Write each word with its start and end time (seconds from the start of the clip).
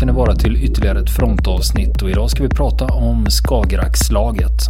ska 0.00 0.06
ni 0.06 0.12
vara 0.12 0.34
till 0.34 0.56
ytterligare 0.56 1.00
ett 1.00 1.10
frontavsnitt 1.10 2.02
och 2.02 2.10
idag 2.10 2.30
ska 2.30 2.42
vi 2.42 2.48
prata 2.48 2.86
om 2.86 3.26
Skagerrakslaget. 3.26 4.62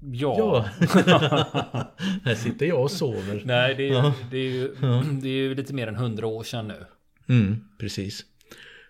Ja. 0.00 0.64
Här 2.24 2.34
sitter 2.34 2.66
jag 2.66 2.82
och 2.82 2.90
sover. 2.90 3.42
Nej, 3.44 3.74
det 3.74 3.82
är, 3.82 3.88
ju, 3.88 3.94
Ja. 3.94 4.14
det, 4.30 4.36
är 4.36 4.50
ju, 4.50 4.74
det 5.20 5.28
är 5.28 5.32
ju 5.32 5.54
lite 5.54 5.74
mer 5.74 5.86
än 5.86 5.96
hundra 5.96 6.26
år 6.26 6.42
sedan 6.44 6.68
nu. 6.68 6.86
Mm, 7.28 7.64
precis. 7.78 8.24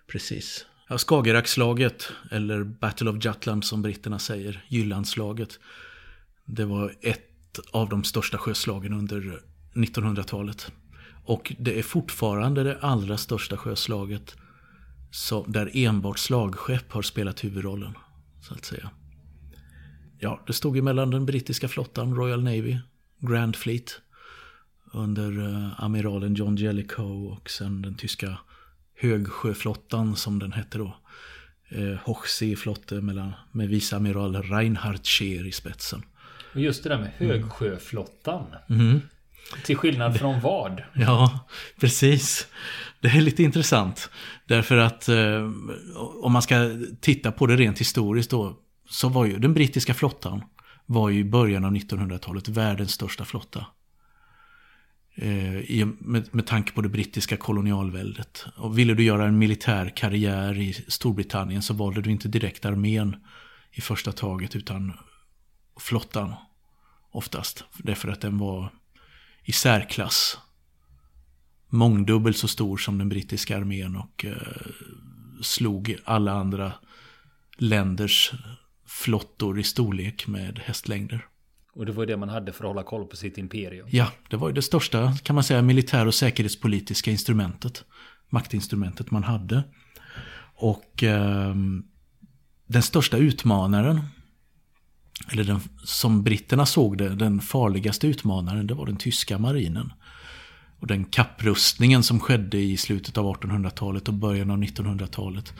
Precis. 0.07 0.65
Ja, 0.89 0.97
Skagerrakslaget, 0.97 2.11
eller 2.31 2.63
Battle 2.63 3.09
of 3.09 3.25
Jutland 3.25 3.65
som 3.65 3.81
britterna 3.81 4.19
säger, 4.19 4.65
Jyllandslaget. 4.67 5.59
Det 6.45 6.65
var 6.65 6.95
ett 7.01 7.59
av 7.71 7.89
de 7.89 8.03
största 8.03 8.37
sjöslagen 8.37 8.93
under 8.93 9.39
1900-talet. 9.73 10.71
Och 11.25 11.53
det 11.59 11.79
är 11.79 11.83
fortfarande 11.83 12.63
det 12.63 12.77
allra 12.81 13.17
största 13.17 13.57
sjöslaget 13.57 14.35
så, 15.11 15.45
där 15.47 15.69
enbart 15.73 16.19
slagskepp 16.19 16.91
har 16.91 17.01
spelat 17.01 17.43
huvudrollen. 17.43 17.93
Så 18.41 18.53
att 18.53 18.65
säga. 18.65 18.89
Ja, 20.19 20.43
det 20.47 20.53
stod 20.53 20.75
ju 20.75 20.81
mellan 20.81 21.09
den 21.09 21.25
brittiska 21.25 21.67
flottan, 21.67 22.15
Royal 22.15 22.43
Navy, 22.43 22.77
Grand 23.21 23.55
Fleet 23.55 24.01
under 24.93 25.47
eh, 25.47 25.83
amiralen 25.83 26.33
John 26.33 26.55
Jellicoe 26.55 27.31
och 27.31 27.49
sen 27.49 27.81
den 27.81 27.95
tyska 27.95 28.37
högsjöflottan 28.97 30.15
som 30.15 30.39
den 30.39 30.51
hette 30.51 30.77
då. 30.77 30.95
Eh, 31.69 31.99
Hochseeflotte 32.03 32.95
mellan, 32.95 33.33
med 33.51 33.69
viceamiral 33.69 34.35
Reinhard 34.35 34.99
Scheer 35.03 35.47
i 35.47 35.51
spetsen. 35.51 36.03
Och 36.53 36.61
just 36.61 36.83
det 36.83 36.89
där 36.89 36.97
med 36.99 37.11
högsjöflottan. 37.17 38.45
Mhm. 38.67 39.01
Till 39.63 39.77
skillnad 39.77 40.19
från 40.19 40.41
vad? 40.41 40.83
Ja, 40.93 41.39
precis. 41.79 42.47
Det 42.99 43.07
är 43.07 43.21
lite 43.21 43.43
intressant. 43.43 44.09
Därför 44.47 44.77
att 44.77 45.09
eh, 45.09 45.51
om 46.21 46.31
man 46.31 46.41
ska 46.41 46.71
titta 47.01 47.31
på 47.31 47.47
det 47.47 47.55
rent 47.55 47.79
historiskt 47.79 48.31
då. 48.31 48.57
Så 48.89 49.09
var 49.09 49.25
ju 49.25 49.39
den 49.39 49.53
brittiska 49.53 49.93
flottan 49.93 50.43
var 50.91 51.09
ju 51.09 51.19
i 51.19 51.23
början 51.23 51.65
av 51.65 51.71
1900-talet 51.71 52.47
världens 52.47 52.91
största 52.91 53.25
flotta. 53.25 53.65
Eh, 55.15 55.87
med, 55.99 56.35
med 56.35 56.47
tanke 56.47 56.71
på 56.71 56.81
det 56.81 56.89
brittiska 56.89 57.37
kolonialväldet. 57.37 58.45
Och 58.57 58.77
ville 58.77 58.93
du 58.93 59.03
göra 59.03 59.25
en 59.25 59.37
militär 59.37 59.93
karriär 59.95 60.57
i 60.57 60.73
Storbritannien 60.73 61.61
så 61.61 61.73
valde 61.73 62.01
du 62.01 62.11
inte 62.11 62.27
direkt 62.27 62.65
armén 62.65 63.15
i 63.71 63.81
första 63.81 64.11
taget 64.11 64.55
utan 64.55 64.93
flottan 65.79 66.33
oftast. 67.11 67.63
Därför 67.77 68.09
att 68.09 68.21
den 68.21 68.37
var 68.37 68.69
i 69.43 69.51
särklass 69.51 70.37
mångdubbelt 71.67 72.37
så 72.37 72.47
stor 72.47 72.77
som 72.77 72.97
den 72.97 73.09
brittiska 73.09 73.57
armén 73.57 73.95
och 73.95 74.25
eh, 74.25 74.35
slog 75.41 75.95
alla 76.05 76.31
andra 76.31 76.73
länders 77.57 78.31
flottor 78.99 79.59
i 79.59 79.63
storlek 79.63 80.27
med 80.27 80.59
hästlängder. 80.59 81.25
Och 81.73 81.85
det 81.85 81.91
var 81.91 82.05
det 82.05 82.17
man 82.17 82.29
hade 82.29 82.53
för 82.53 82.63
att 82.63 82.69
hålla 82.69 82.83
koll 82.83 83.05
på 83.05 83.15
sitt 83.15 83.37
imperium. 83.37 83.87
Ja, 83.91 84.11
det 84.29 84.37
var 84.37 84.47
ju 84.49 84.53
det 84.53 84.61
största, 84.61 85.13
kan 85.23 85.33
man 85.33 85.43
säga, 85.43 85.61
militär 85.61 86.05
och 86.05 86.15
säkerhetspolitiska 86.15 87.11
instrumentet. 87.11 87.83
Maktinstrumentet 88.29 89.11
man 89.11 89.23
hade. 89.23 89.63
Och 90.55 91.03
eh, 91.03 91.55
den 92.67 92.81
största 92.81 93.17
utmanaren, 93.17 94.01
eller 95.31 95.43
den, 95.43 95.59
som 95.83 96.23
britterna 96.23 96.65
såg 96.65 96.97
det, 96.97 97.09
den 97.09 97.41
farligaste 97.41 98.07
utmanaren, 98.07 98.67
det 98.67 98.73
var 98.73 98.85
den 98.85 98.97
tyska 98.97 99.37
marinen. 99.37 99.93
Och 100.79 100.87
den 100.87 101.05
kapprustningen 101.05 102.03
som 102.03 102.19
skedde 102.19 102.57
i 102.57 102.77
slutet 102.77 103.17
av 103.17 103.35
1800-talet 103.35 104.07
och 104.07 104.13
början 104.13 104.51
av 104.51 104.57
1900-talet. 104.57 105.53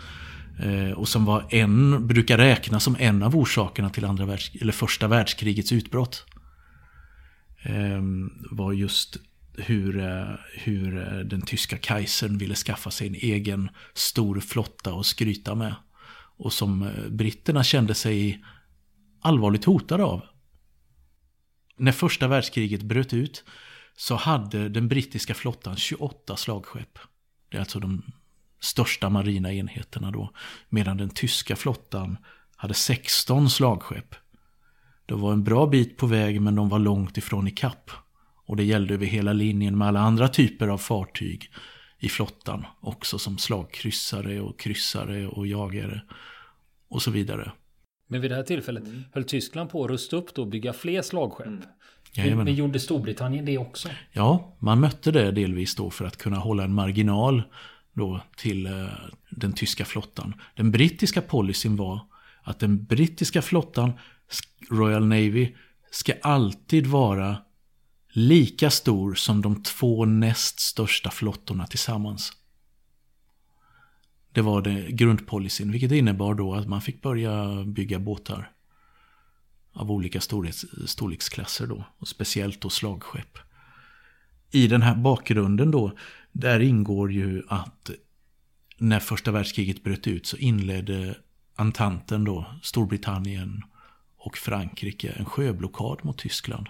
Eh, 0.60 0.92
och 0.92 1.08
som 1.08 1.26
var 1.26 1.46
en, 1.50 2.08
brukar 2.08 2.38
räknas 2.38 2.84
som 2.84 2.96
en 3.00 3.24
av 3.24 3.36
orsakerna 3.36 3.90
till 3.90 4.06
andra 4.06 4.26
världs, 4.26 4.52
eller 4.62 4.74
första 4.74 5.08
världskrigets 5.08 5.72
utbrott. 5.72 6.26
Ehm, 7.64 8.32
var 8.52 8.74
just 8.74 9.18
hur, 9.58 10.00
eh, 10.00 10.36
hur 10.54 10.98
eh, 10.98 11.20
den 11.20 11.42
tyska 11.42 11.78
kejsern 11.78 12.38
ville 12.38 12.56
skaffa 12.56 12.92
sig 12.92 13.08
en 13.08 13.16
egen 13.16 13.70
stor 13.94 14.40
flotta 14.40 14.94
att 14.94 15.06
skryta 15.06 15.56
med. 15.56 15.76
Och 16.38 16.54
som 16.54 16.90
britterna 17.10 17.64
kände 17.64 17.94
sig 17.94 18.44
allvarligt 19.22 19.66
hotade 19.66 20.04
av. 20.04 20.22
När 21.78 21.92
första 21.92 22.28
världskriget 22.28 22.84
bröt 22.84 23.14
ut 23.14 23.44
så 23.96 24.16
hade 24.16 24.70
den 24.70 24.88
brittiska 24.88 25.34
flottan 25.34 25.76
28 25.76 26.38
slagskepp. 26.38 27.00
Det 27.50 27.58
är 27.58 27.62
alltså 27.62 27.80
de 27.80 28.04
största 28.62 29.10
marina 29.10 29.54
enheterna 29.54 30.12
då. 30.12 30.32
Medan 30.70 30.98
den 30.98 31.10
tyska 31.10 31.56
flottan 31.56 32.18
hade 32.56 32.74
16 32.74 33.50
slagskepp. 33.50 34.16
De 35.06 35.22
var 35.22 35.34
en 35.34 35.44
bra 35.44 35.68
bit 35.68 35.98
på 35.98 36.08
väg 36.08 36.42
men 36.42 36.56
de 36.56 36.70
var 36.70 36.80
långt 36.80 37.18
ifrån 37.18 37.48
i 37.48 37.52
kapp. 37.52 37.92
Och 38.46 38.56
det 38.56 38.64
gällde 38.64 38.94
över 38.94 39.06
hela 39.06 39.34
linjen 39.34 39.78
med 39.78 39.88
alla 39.88 40.00
andra 40.00 40.28
typer 40.28 40.68
av 40.68 40.78
fartyg 40.78 41.52
i 42.00 42.10
flottan. 42.10 42.66
Också 42.82 43.20
som 43.20 43.38
slagkryssare 43.38 44.42
och 44.42 44.60
kryssare 44.60 45.28
och 45.28 45.48
jagare 45.48 46.02
och 46.90 47.02
så 47.02 47.12
vidare. 47.12 47.52
Men 48.08 48.22
vid 48.22 48.32
det 48.32 48.36
här 48.36 48.44
tillfället 48.44 48.84
höll 49.14 49.24
Tyskland 49.24 49.70
på 49.70 49.84
att 49.84 49.90
rusta 49.90 50.16
upp 50.16 50.36
då 50.36 50.42
och 50.42 50.48
bygga 50.48 50.74
fler 50.74 51.02
slagskepp. 51.02 51.48
Men, 51.48 51.64
Jajamän. 52.14 52.46
men 52.46 52.56
gjorde 52.56 52.80
Storbritannien 52.80 53.46
det 53.46 53.58
också? 53.58 53.90
Ja, 54.12 54.58
man 54.60 54.80
mötte 54.80 55.12
det 55.12 55.32
delvis 55.32 55.76
då 55.76 55.90
för 55.90 56.06
att 56.06 56.18
kunna 56.18 56.38
hålla 56.38 56.64
en 56.64 56.74
marginal 56.74 57.44
då 57.94 58.22
till 58.38 58.66
eh, 58.66 58.88
den 59.30 59.54
tyska 59.54 59.86
flottan. 59.86 60.34
Den 60.56 60.72
brittiska 60.72 61.22
policyn 61.22 61.76
var 61.76 62.08
att 62.44 62.60
den 62.60 62.84
brittiska 62.86 63.42
flottan, 63.42 63.92
Royal 64.70 65.08
Navy, 65.08 65.56
ska 65.92 66.14
alltid 66.22 66.88
vara 66.88 67.38
lika 68.10 68.70
stor 68.70 69.14
som 69.14 69.42
de 69.42 69.64
två 69.64 70.06
näst 70.06 70.60
största 70.60 71.12
flottorna 71.12 71.68
tillsammans. 71.68 72.32
Det 74.34 74.42
var 74.42 74.62
det 74.62 74.92
grundpolicyn, 74.92 75.72
vilket 75.72 75.92
innebar 75.92 76.34
då 76.34 76.54
att 76.54 76.68
man 76.68 76.82
fick 76.82 77.02
börja 77.02 77.64
bygga 77.64 78.00
båtar 78.00 78.52
av 79.74 79.92
olika 79.92 80.22
storleks, 80.22 80.66
storleksklasser 80.86 81.68
då, 81.68 81.86
och 81.98 82.08
speciellt 82.08 82.62
då 82.62 82.70
slagskepp. 82.70 83.38
I 84.52 84.68
den 84.68 84.82
här 84.82 84.96
bakgrunden 84.96 85.72
då, 85.72 85.92
där 86.32 86.60
ingår 86.60 87.12
ju 87.12 87.44
att 87.48 87.92
när 88.78 89.00
första 89.00 89.32
världskriget 89.32 89.84
bröt 89.84 90.08
ut 90.08 90.26
så 90.26 90.38
inledde 90.38 91.16
Antanten, 91.56 92.24
då, 92.24 92.46
Storbritannien 92.62 93.64
och 94.18 94.38
Frankrike, 94.38 95.12
en 95.12 95.26
sjöblockad 95.26 96.06
mot 96.06 96.18
Tyskland. 96.18 96.68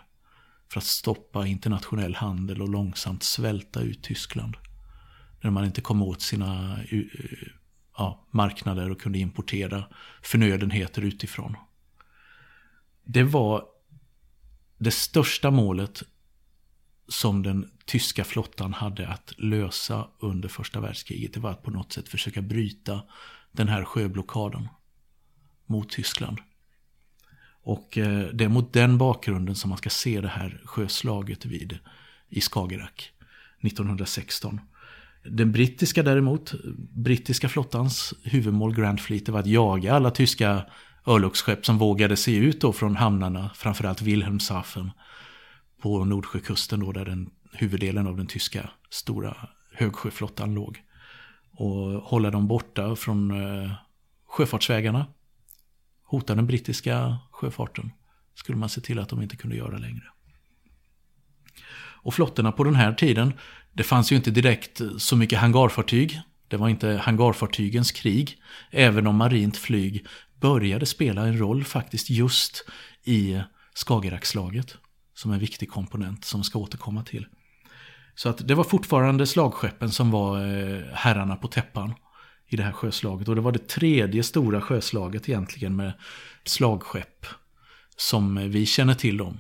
För 0.72 0.80
att 0.80 0.84
stoppa 0.84 1.48
internationell 1.48 2.16
handel 2.16 2.62
och 2.62 2.70
långsamt 2.70 3.24
svälta 3.24 3.82
ut 3.82 4.04
Tyskland. 4.04 4.58
När 5.42 5.52
man 5.52 5.66
inte 5.66 5.82
kom 5.82 6.02
åt 6.02 6.22
sina 6.22 6.80
eh, 6.90 7.02
ja, 7.98 8.28
marknader 8.32 8.90
och 8.90 9.02
kunde 9.02 9.20
importera 9.20 9.84
förnödenheter 10.22 11.02
utifrån. 11.02 11.56
Det 13.04 13.24
var 13.24 13.64
det 14.78 14.92
största 14.92 15.52
målet 15.52 16.04
som 17.12 17.44
den 17.44 17.72
tyska 17.86 18.24
flottan 18.24 18.74
hade 18.74 19.08
att 19.08 19.34
lösa 19.38 20.08
under 20.20 20.50
första 20.50 20.80
världskriget. 20.80 21.34
Det 21.34 21.40
var 21.40 21.52
att 21.52 21.64
på 21.64 21.72
något 21.72 21.94
sätt 21.94 22.10
försöka 22.10 22.42
bryta 22.42 23.02
den 23.52 23.68
här 23.68 23.84
sjöblockaden 23.84 24.68
mot 25.66 25.90
Tyskland. 25.90 26.38
Och 27.64 27.98
eh, 27.98 28.28
det 28.34 28.44
är 28.44 28.50
mot 28.50 28.74
den 28.74 28.98
bakgrunden 28.98 29.56
som 29.56 29.70
man 29.70 29.78
ska 29.78 29.90
se 29.90 30.22
det 30.22 30.28
här 30.28 30.62
sjöslaget 30.66 31.46
vid 31.46 31.80
i 32.30 32.42
Skagerrak 32.42 33.12
1916. 33.62 34.60
Den 35.24 35.52
brittiska 35.52 36.04
däremot, 36.04 36.54
brittiska 36.96 37.50
flottans 37.50 38.14
huvudmål 38.24 38.76
Grand 38.76 39.00
Fleet 39.00 39.26
det 39.26 39.32
var 39.32 39.40
att 39.40 39.48
jaga 39.48 39.94
alla 39.94 40.12
tyska 40.12 40.66
örlogsskepp 41.08 41.66
som 41.66 41.78
vågade 41.78 42.16
se 42.16 42.36
ut 42.36 42.62
då 42.62 42.74
från 42.74 42.96
hamnarna, 42.96 43.50
framförallt 43.56 44.02
Wilhelmshaven 44.02 44.92
på 45.82 46.06
Nordsjökusten 46.06 46.80
då 46.80 46.92
där 46.92 47.06
den 47.06 47.30
huvuddelen 47.54 48.08
av 48.08 48.18
den 48.18 48.28
tyska 48.28 48.70
stora 48.90 49.38
högsjöflottan 49.74 50.54
låg. 50.54 50.84
Och 51.52 51.78
hålla 51.92 52.32
dem 52.32 52.48
borta 52.48 52.96
från 52.96 53.32
eh, 53.32 53.72
sjöfartsvägarna. 54.28 55.06
Hota 56.04 56.36
den 56.36 56.48
brittiska 56.48 57.18
sjöfarten. 57.32 57.92
Skulle 58.36 58.58
man 58.58 58.70
se 58.70 58.82
till 58.82 59.00
att 59.00 59.10
de 59.10 59.22
inte 59.22 59.36
kunde 59.36 59.56
göra 59.56 59.78
längre. 59.78 60.04
Och 62.04 62.14
flottorna 62.14 62.52
på 62.52 62.64
den 62.64 62.76
här 62.76 62.94
tiden, 62.94 63.34
det 63.74 63.84
fanns 63.84 64.12
ju 64.12 64.16
inte 64.16 64.32
direkt 64.32 64.82
så 64.98 65.16
mycket 65.16 65.40
hangarfartyg. 65.40 66.22
Det 66.48 66.58
var 66.58 66.70
inte 66.70 66.88
hangarfartygens 66.88 67.92
krig. 67.92 68.42
Även 68.72 69.08
om 69.08 69.16
marint 69.16 69.58
flyg 69.58 70.06
började 70.40 70.86
spela 70.86 71.28
en 71.28 71.38
roll 71.38 71.64
faktiskt 71.64 72.10
just 72.10 72.66
i 73.04 73.42
Skagerrakslaget. 73.74 74.78
Som 75.22 75.32
en 75.32 75.40
viktig 75.40 75.70
komponent 75.70 76.26
som 76.26 76.44
ska 76.44 76.60
återkomma 76.60 77.04
till. 77.04 77.26
Så 78.16 78.30
att 78.30 78.48
det 78.48 78.56
var 78.56 78.64
fortfarande 78.64 79.28
slagskeppen 79.28 79.92
som 79.92 80.12
var 80.12 80.40
eh, 80.40 80.84
herrarna 80.94 81.36
på 81.36 81.48
täppan 81.48 81.94
i 82.48 82.56
det 82.56 82.64
här 82.64 82.72
sjöslaget. 82.72 83.28
Och 83.28 83.36
det 83.36 83.42
var 83.42 83.52
det 83.52 83.68
tredje 83.68 84.24
stora 84.24 84.62
sjöslaget 84.62 85.30
egentligen 85.30 85.76
med 85.76 85.94
slagskepp 86.44 87.26
som 87.98 88.52
vi 88.52 88.66
känner 88.66 88.94
till 88.94 89.18
dem 89.18 89.40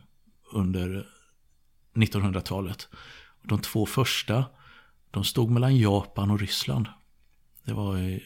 under 0.52 1.08
1900-talet. 1.94 2.88
De 3.44 3.62
två 3.62 3.86
första, 3.86 4.46
de 5.12 5.24
stod 5.24 5.52
mellan 5.52 5.78
Japan 5.78 6.32
och 6.32 6.40
Ryssland. 6.40 6.88
Det 7.66 7.74
var 7.74 7.98
eh, 7.98 8.20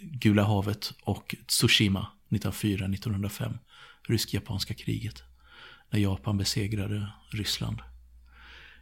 Gula 0.00 0.42
havet 0.44 0.92
och 1.02 1.34
Tsushima 1.46 2.06
1904-1905. 2.28 3.58
Rysk-japanska 4.02 4.74
kriget. 4.74 5.22
När 5.92 6.00
Japan 6.00 6.38
besegrade 6.38 7.12
Ryssland. 7.30 7.78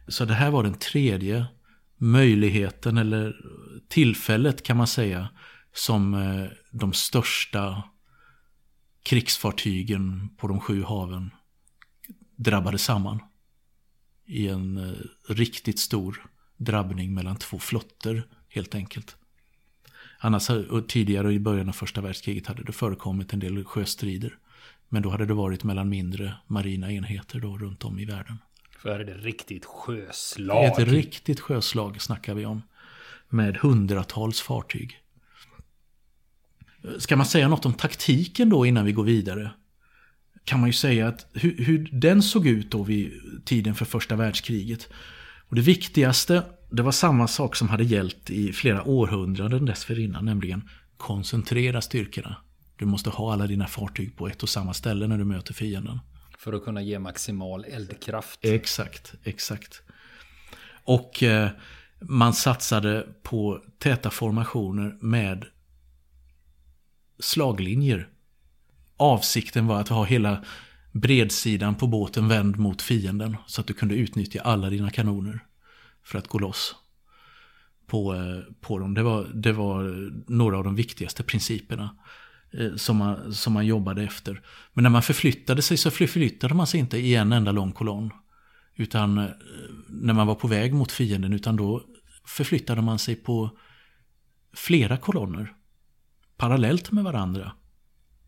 Så 0.07 0.25
det 0.25 0.33
här 0.33 0.51
var 0.51 0.63
den 0.63 0.73
tredje 0.73 1.45
möjligheten 1.97 2.97
eller 2.97 3.35
tillfället 3.87 4.63
kan 4.63 4.77
man 4.77 4.87
säga 4.87 5.29
som 5.73 6.13
eh, 6.13 6.45
de 6.71 6.93
största 6.93 7.83
krigsfartygen 9.03 10.29
på 10.37 10.47
de 10.47 10.59
sju 10.59 10.83
haven 10.83 11.31
drabbade 12.35 12.77
samman. 12.77 13.19
I 14.25 14.47
en 14.47 14.77
eh, 14.77 14.93
riktigt 15.27 15.79
stor 15.79 16.25
drabbning 16.57 17.13
mellan 17.13 17.35
två 17.35 17.59
flotter 17.59 18.27
helt 18.49 18.75
enkelt. 18.75 19.15
Annars 20.19 20.49
tidigare 20.87 21.33
i 21.33 21.39
början 21.39 21.69
av 21.69 21.73
första 21.73 22.01
världskriget 22.01 22.47
hade 22.47 22.63
det 22.63 22.71
förekommit 22.71 23.33
en 23.33 23.39
del 23.39 23.63
sjöstrider. 23.63 24.37
Men 24.93 25.01
då 25.01 25.09
hade 25.09 25.25
det 25.25 25.33
varit 25.33 25.63
mellan 25.63 25.89
mindre 25.89 26.33
marina 26.47 26.91
enheter 26.91 27.39
då 27.39 27.57
runt 27.57 27.83
om 27.83 27.99
i 27.99 28.05
världen. 28.05 28.37
För 28.77 28.99
är 28.99 29.05
det 29.05 29.13
riktigt 29.13 29.65
sjöslag? 29.65 30.65
Ett 30.65 30.87
riktigt 30.87 31.39
sjöslag 31.39 32.01
snackar 32.01 32.33
vi 32.33 32.45
om. 32.45 32.61
Med 33.29 33.57
hundratals 33.57 34.41
fartyg. 34.41 34.99
Ska 36.97 37.15
man 37.15 37.25
säga 37.25 37.47
något 37.47 37.65
om 37.65 37.73
taktiken 37.73 38.49
då 38.49 38.65
innan 38.65 38.85
vi 38.85 38.91
går 38.91 39.03
vidare? 39.03 39.51
Kan 40.43 40.59
man 40.59 40.69
ju 40.69 40.73
säga 40.73 41.07
att 41.07 41.25
hur, 41.33 41.57
hur 41.57 41.89
den 41.91 42.23
såg 42.23 42.47
ut 42.47 42.71
då 42.71 42.83
vid 42.83 43.11
tiden 43.45 43.75
för 43.75 43.85
första 43.85 44.15
världskriget. 44.15 44.89
Och 45.49 45.55
det 45.55 45.61
viktigaste, 45.61 46.43
det 46.71 46.81
var 46.81 46.91
samma 46.91 47.27
sak 47.27 47.55
som 47.55 47.69
hade 47.69 47.83
gällt 47.83 48.29
i 48.29 48.53
flera 48.53 48.83
århundraden 48.83 49.65
dessförinnan, 49.65 50.25
nämligen 50.25 50.69
koncentrera 50.97 51.81
styrkorna. 51.81 52.35
Du 52.81 52.87
måste 52.87 53.09
ha 53.09 53.33
alla 53.33 53.47
dina 53.47 53.67
fartyg 53.67 54.15
på 54.15 54.27
ett 54.27 54.43
och 54.43 54.49
samma 54.49 54.73
ställe 54.73 55.07
när 55.07 55.17
du 55.17 55.23
möter 55.23 55.53
fienden. 55.53 55.99
För 56.37 56.53
att 56.53 56.63
kunna 56.63 56.81
ge 56.81 56.99
maximal 56.99 57.65
eldkraft. 57.65 58.39
Exakt, 58.45 59.13
exakt. 59.23 59.81
Och 60.83 61.23
eh, 61.23 61.49
man 61.99 62.33
satsade 62.33 63.07
på 63.23 63.63
täta 63.79 64.09
formationer 64.09 64.97
med 65.01 65.45
slaglinjer. 67.19 68.09
Avsikten 68.97 69.67
var 69.67 69.81
att 69.81 69.89
ha 69.89 70.03
hela 70.03 70.43
bredsidan 70.91 71.75
på 71.75 71.87
båten 71.87 72.27
vänd 72.27 72.57
mot 72.57 72.81
fienden. 72.81 73.37
Så 73.47 73.61
att 73.61 73.67
du 73.67 73.73
kunde 73.73 73.95
utnyttja 73.95 74.41
alla 74.41 74.69
dina 74.69 74.89
kanoner 74.89 75.39
för 76.03 76.17
att 76.17 76.27
gå 76.27 76.39
loss 76.39 76.75
på, 77.87 78.15
eh, 78.15 78.53
på 78.61 78.79
dem. 78.79 78.93
Det 78.93 79.03
var, 79.03 79.27
det 79.33 79.51
var 79.51 80.11
några 80.27 80.57
av 80.57 80.63
de 80.63 80.75
viktigaste 80.75 81.23
principerna 81.23 81.89
Eh, 82.57 82.75
som 82.75 82.97
man, 82.97 83.33
som 83.33 83.53
man 83.53 83.65
jobbade 83.65 84.03
efter. 84.03 84.41
Men 84.73 84.83
när 84.83 84.89
man 84.89 85.03
förflyttade 85.03 85.61
sig 85.61 85.77
så 85.77 85.91
förflyttade 85.91 86.53
man 86.53 86.67
sig 86.67 86.79
inte 86.79 86.97
i 86.97 87.15
en 87.15 87.31
enda 87.31 87.51
lång 87.51 87.71
kolonn. 87.71 88.11
Utan 88.75 89.17
eh, 89.17 89.25
när 89.87 90.13
man 90.13 90.27
var 90.27 90.35
på 90.35 90.47
väg 90.47 90.73
mot 90.73 90.91
fienden, 90.91 91.33
utan 91.33 91.55
då 91.55 91.83
förflyttade 92.27 92.81
man 92.81 92.99
sig 92.99 93.15
på 93.15 93.49
flera 94.53 94.97
kolonner 94.97 95.53
parallellt 96.37 96.91
med 96.91 97.03
varandra. 97.03 97.51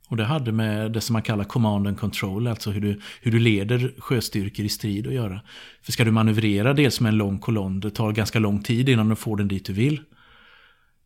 Och 0.10 0.18
det 0.18 0.24
hade 0.24 0.52
med 0.52 0.92
det 0.92 1.02
som 1.02 1.14
man 1.14 1.22
kallar 1.22 1.44
command 1.44 1.88
and 1.88 2.00
control, 2.00 2.48
alltså 2.48 2.72
hur 2.72 2.81
du, 2.81 3.02
hur 3.22 3.31
du 3.31 3.40
leder 3.40 3.94
sjöstyrkor 3.98 4.66
i 4.66 4.70
strid 4.70 5.08
att 5.08 5.14
göra. 5.14 5.42
För 5.81 5.92
ska 5.92 6.04
du 6.04 6.12
manövrera 6.12 6.74
dels 6.74 7.00
med 7.00 7.10
en 7.10 7.18
lång 7.18 7.40
kolonn, 7.40 7.80
det 7.80 7.92
tar 7.92 8.12
ganska 8.12 8.40
lång 8.40 8.64
tid 8.64 8.90
innan 8.90 9.10
du 9.10 9.16
får 9.16 9.38
den 9.38 9.48
dit 9.48 9.66
du 9.66 9.74
vill. 9.74 10.02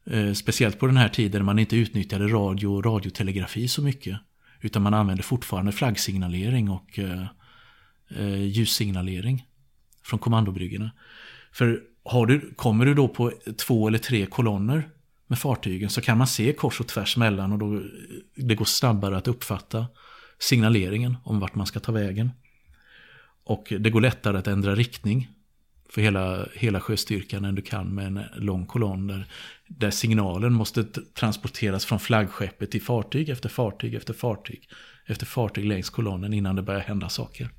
Eh, 0.10 0.34
speciellt 0.34 0.80
på 0.80 0.88
den 0.88 0.98
här 0.98 1.10
tiden 1.10 1.40
när 1.40 1.46
man 1.46 1.60
inte 1.60 1.76
utnyttjade 1.78 2.28
radio 2.28 2.68
och 2.68 2.86
radiotelegrafi 2.86 3.68
så 3.68 3.82
mycket. 3.82 4.20
Utan 4.62 4.82
man 4.82 4.94
använde 4.94 5.24
fortfarande 5.24 5.72
flaggsignalering 5.72 6.70
och 6.70 7.00
eh, 7.00 7.26
eh 8.10 8.44
ljussignalering 8.44 9.46
från 10.04 10.20
kommandobryggorna. 10.20 10.92
För 11.52 11.82
har 12.04 12.26
du, 12.26 12.54
kommer 12.56 12.86
du 12.86 12.94
då 12.94 13.08
på 13.08 13.32
två 13.58 13.88
eller 13.88 13.98
tre 13.98 14.26
kolonner 14.26 14.90
med 15.28 15.40
fartygen 15.40 15.90
så 15.90 16.02
kan 16.02 16.18
man 16.18 16.28
se 16.28 16.54
kors 16.54 16.80
och 16.80 16.88
tvärs 16.88 17.18
mellan 17.18 17.52
och 17.52 17.60
då 17.60 17.76
eh, 17.76 17.82
det 18.36 18.56
går 18.56 18.66
snabbare 18.66 19.18
att 19.18 19.28
uppfatta 19.28 19.86
signaleringen 20.40 21.18
om 21.24 21.40
vart 21.40 21.56
man 21.56 21.66
ska 21.66 21.80
ta 21.80 21.92
vägen. 21.92 22.32
Och 23.44 23.74
det 23.80 23.90
går 23.90 24.02
lättare 24.02 24.38
att 24.38 24.48
ändra 24.48 24.76
riktning 24.76 25.30
för 25.90 26.02
hela, 26.02 26.46
hela 26.54 26.80
sjöstyrkan 26.80 27.46
än 27.46 27.56
du 27.56 27.62
kan 27.62 27.96
med 27.96 28.08
en 28.08 28.22
lång 28.36 28.66
kolonn 28.66 29.08
där, 29.08 29.26
där 29.68 29.92
signalen 29.92 30.54
måste 30.54 30.84
transporteras 31.14 31.86
från 31.86 32.00
flaggskeppet 32.00 32.72
till 32.72 32.82
fartyg 32.82 33.30
efter 33.30 33.50
fartyg 33.50 33.94
efter 33.94 34.14
fartyg 34.14 34.70
efter 35.06 35.26
fartyg 35.26 35.66
längs 35.66 35.90
kolonnen 35.90 36.34
innan 36.34 36.56
det 36.56 36.62
börjar 36.62 36.82
hända 36.82 37.10
saker. 37.10 37.50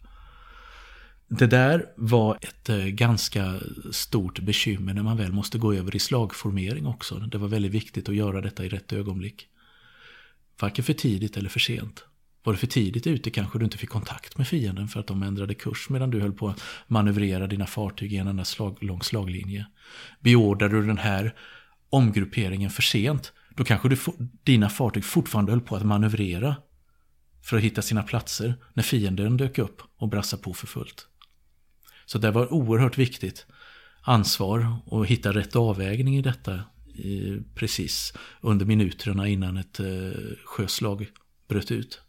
Det 1.28 1.46
där 1.46 1.86
var 1.96 2.38
ett 2.40 2.69
eh, 2.69 2.76
ganska 2.76 3.54
stort 3.92 4.40
bekymmer 4.40 4.94
när 4.94 5.03
man 5.03 5.17
väl 5.17 5.32
måste 5.32 5.58
gå 5.58 5.74
över 5.74 5.96
i 5.96 5.98
slagformering 5.98 6.86
också. 6.86 7.14
Det 7.14 7.38
var 7.38 7.48
väldigt 7.48 7.72
viktigt 7.72 8.08
att 8.08 8.14
göra 8.14 8.41
detta 8.41 8.64
i 8.64 8.69
rätt 8.69 8.93
ögonblick. 8.93 9.46
Varken 10.60 10.84
för 10.84 10.93
tidigt 10.93 11.36
eller 11.36 11.48
för 11.48 11.60
sent. 11.60 12.05
Var 12.42 12.52
det 12.52 12.58
för 12.58 12.66
tidigt 12.66 13.06
ute 13.06 13.30
kanske 13.30 13.58
du 13.58 13.64
inte 13.64 13.78
fick 13.78 13.90
kontakt 13.90 14.38
med 14.38 14.48
fienden 14.48 14.88
för 14.88 15.00
att 15.00 15.06
de 15.06 15.22
ändrade 15.22 15.54
kurs 15.54 15.88
medan 15.88 16.10
du 16.10 16.20
höll 16.20 16.32
på 16.32 16.48
att 16.48 16.62
manövrera 16.86 17.46
dina 17.46 17.66
fartyg 17.66 18.12
i 18.12 18.16
en 18.16 18.28
enda 18.28 18.44
slag, 18.44 18.78
lång 18.80 19.02
slaglinje. 19.02 19.66
Beordrade 20.20 20.80
du 20.80 20.86
den 20.86 20.98
här 20.98 21.34
omgrupperingen 21.90 22.70
för 22.70 22.82
sent, 22.82 23.32
då 23.50 23.64
kanske 23.64 23.88
du, 23.88 23.96
dina 24.44 24.68
fartyg 24.68 25.04
fortfarande 25.04 25.52
höll 25.52 25.60
på 25.60 25.76
att 25.76 25.86
manövrera 25.86 26.56
för 27.42 27.56
att 27.56 27.62
hitta 27.62 27.82
sina 27.82 28.02
platser 28.02 28.54
när 28.74 28.82
fienden 28.82 29.36
dök 29.36 29.58
upp 29.58 29.82
och 29.96 30.08
brassade 30.08 30.42
på 30.42 30.54
för 30.54 30.66
fullt. 30.66 31.06
Så 32.06 32.18
det 32.18 32.30
var 32.30 32.52
oerhört 32.52 32.98
viktigt 32.98 33.46
ansvar 34.02 34.76
och 34.86 35.06
hitta 35.06 35.32
rätt 35.32 35.56
avvägning 35.56 36.16
i 36.16 36.22
detta 36.22 36.54
eh, 36.54 37.42
precis 37.54 38.12
under 38.40 38.66
minuterna 38.66 39.28
innan 39.28 39.56
ett 39.56 39.80
eh, 39.80 39.86
sjöslag 40.44 41.06
bröt 41.48 41.70
ut. 41.70 42.00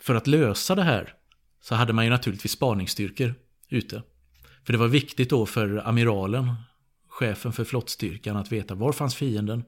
För 0.00 0.14
att 0.14 0.26
lösa 0.26 0.74
det 0.74 0.82
här 0.82 1.14
så 1.60 1.74
hade 1.74 1.92
man 1.92 2.04
ju 2.04 2.10
naturligtvis 2.10 2.52
spaningsstyrkor 2.52 3.34
ute. 3.68 4.02
För 4.64 4.72
det 4.72 4.78
var 4.78 4.88
viktigt 4.88 5.30
då 5.30 5.46
för 5.46 5.88
amiralen, 5.88 6.54
chefen 7.08 7.52
för 7.52 7.64
flottstyrkan, 7.64 8.36
att 8.36 8.52
veta 8.52 8.74
var 8.74 8.92
fanns 8.92 9.14
fienden, 9.14 9.64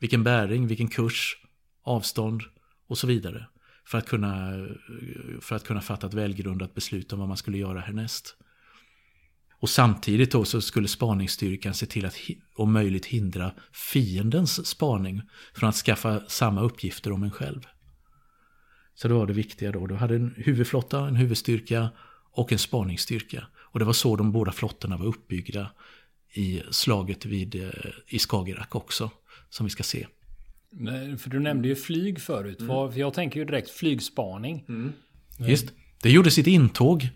vilken 0.00 0.24
bäring, 0.24 0.66
vilken 0.66 0.88
kurs, 0.88 1.36
avstånd 1.82 2.42
och 2.86 2.98
så 2.98 3.06
vidare. 3.06 3.46
För 3.84 3.98
att 3.98 4.06
kunna, 4.06 4.66
för 5.40 5.56
att 5.56 5.64
kunna 5.64 5.80
fatta 5.80 6.06
ett 6.06 6.14
välgrundat 6.14 6.74
beslut 6.74 7.12
om 7.12 7.18
vad 7.18 7.28
man 7.28 7.36
skulle 7.36 7.58
göra 7.58 7.80
härnäst. 7.80 8.36
Och 9.60 9.70
samtidigt 9.70 10.32
då 10.32 10.44
så 10.44 10.60
skulle 10.60 10.88
spaningsstyrkan 10.88 11.74
se 11.74 11.86
till 11.86 12.06
att 12.06 12.16
om 12.54 12.72
möjligt 12.72 13.06
hindra 13.06 13.52
fiendens 13.72 14.66
spaning 14.66 15.22
från 15.54 15.68
att 15.68 15.76
skaffa 15.76 16.20
samma 16.28 16.60
uppgifter 16.60 17.12
om 17.12 17.22
en 17.22 17.30
själv. 17.30 17.66
Så 18.96 19.08
det 19.08 19.14
var 19.14 19.26
det 19.26 19.32
viktiga 19.32 19.72
då. 19.72 19.86
Du 19.86 19.94
hade 19.94 20.14
en 20.16 20.34
huvudflotta, 20.36 21.08
en 21.08 21.16
huvudstyrka 21.16 21.88
och 22.32 22.52
en 22.52 22.58
spaningsstyrka. 22.58 23.46
Och 23.56 23.78
det 23.78 23.84
var 23.84 23.92
så 23.92 24.16
de 24.16 24.32
båda 24.32 24.52
flottorna 24.52 24.96
var 24.96 25.06
uppbyggda 25.06 25.70
i 26.32 26.62
slaget 26.70 27.26
vid, 27.26 27.54
eh, 27.54 27.70
i 28.06 28.18
Skagerrak 28.18 28.74
också, 28.74 29.10
som 29.50 29.66
vi 29.66 29.70
ska 29.70 29.82
se. 29.82 30.06
Nej, 30.70 31.16
för 31.16 31.30
du 31.30 31.40
nämnde 31.40 31.68
ju 31.68 31.76
flyg 31.76 32.20
förut. 32.20 32.60
Mm. 32.60 32.98
jag 32.98 33.14
tänker 33.14 33.40
ju 33.40 33.46
direkt 33.46 33.70
flygspaning. 33.70 34.64
Mm. 34.68 34.92
Just, 35.38 35.66
det 36.02 36.10
gjorde 36.10 36.30
sitt 36.30 36.46
intåg 36.46 37.08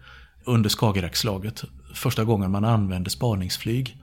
under 0.44 0.70
Skagerrakslaget. 0.70 1.64
Första 1.94 2.24
gången 2.24 2.50
man 2.50 2.64
använde 2.64 3.10
spaningsflyg 3.10 3.96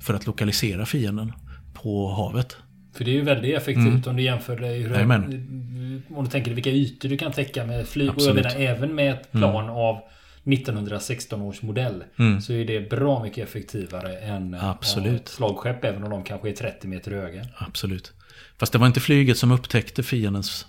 för 0.00 0.14
att 0.14 0.26
lokalisera 0.26 0.86
fienden 0.86 1.32
på 1.74 2.08
havet. 2.08 2.56
För 2.94 3.04
det 3.04 3.10
är 3.10 3.14
ju 3.14 3.22
väldigt 3.22 3.56
effektivt 3.56 3.86
mm. 3.86 4.02
om 4.06 4.16
du 4.16 4.22
jämför 4.22 4.56
det 4.56 4.66
hur, 4.66 6.16
Om 6.16 6.24
du 6.24 6.30
tänker 6.30 6.54
vilka 6.54 6.70
ytor 6.70 7.08
du 7.08 7.16
kan 7.16 7.32
täcka 7.32 7.66
med 7.66 7.86
flyg. 7.86 8.08
Absolut. 8.08 8.46
Och 8.46 8.50
jag 8.50 8.54
menar 8.54 8.74
även 8.74 8.94
med 8.94 9.12
ett 9.12 9.32
plan 9.32 9.64
mm. 9.64 9.76
av 9.76 10.00
1916 10.44 11.42
års 11.42 11.62
modell 11.62 12.04
Mm. 12.18 12.40
så 12.40 12.52
är 12.52 12.64
det 12.64 12.90
bra 12.90 13.22
mycket 13.22 13.48
effektivare 13.48 14.18
än 14.18 14.54
eh, 14.54 14.64
Absolut. 14.64 15.28
slagskepp 15.28 15.84
även 15.84 16.04
om 16.04 16.10
de 16.10 16.24
kanske 16.24 16.48
är 16.48 16.52
30 16.52 16.88
meter 16.88 17.10
höga. 17.10 17.44
Absolut. 17.56 18.12
Fast 18.58 18.72
det 18.72 18.78
var 18.78 18.86
inte 18.86 19.00
flyget 19.00 19.38
som 19.38 19.52
upptäckte 19.52 20.02
fiendens 20.02 20.66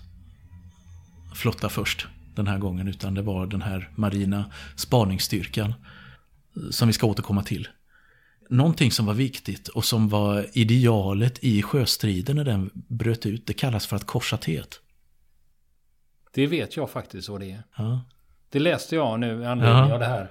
flotta 1.34 1.68
först 1.68 2.06
den 2.34 2.46
här 2.46 2.58
gången. 2.58 2.88
Utan 2.88 3.14
det 3.14 3.22
var 3.22 3.46
den 3.46 3.62
här 3.62 3.90
marina 3.94 4.44
spaningsstyrkan. 4.76 5.74
Som 6.70 6.88
vi 6.88 6.92
ska 6.92 7.06
återkomma 7.06 7.42
till. 7.42 7.68
Någonting 8.50 8.90
som 8.90 9.06
var 9.06 9.14
viktigt 9.14 9.68
och 9.68 9.84
som 9.84 10.08
var 10.08 10.46
idealet 10.52 11.44
i 11.44 11.62
sjöstriden 11.62 12.36
när 12.36 12.44
den 12.44 12.70
bröt 12.74 13.26
ut. 13.26 13.46
Det 13.46 13.52
kallas 13.52 13.86
för 13.86 13.96
att 13.96 14.06
korsa 14.06 14.36
teet. 14.36 14.80
Det 16.32 16.46
vet 16.46 16.76
jag 16.76 16.90
faktiskt 16.90 17.28
vad 17.28 17.40
det 17.40 17.50
är. 17.52 17.62
Ja. 17.76 18.00
Det 18.50 18.58
läste 18.58 18.94
jag 18.94 19.20
nu 19.20 19.42
i 19.42 19.46
anledning 19.46 19.76
Ja. 19.88 19.92
av 19.94 20.00
det 20.00 20.06
här. 20.06 20.30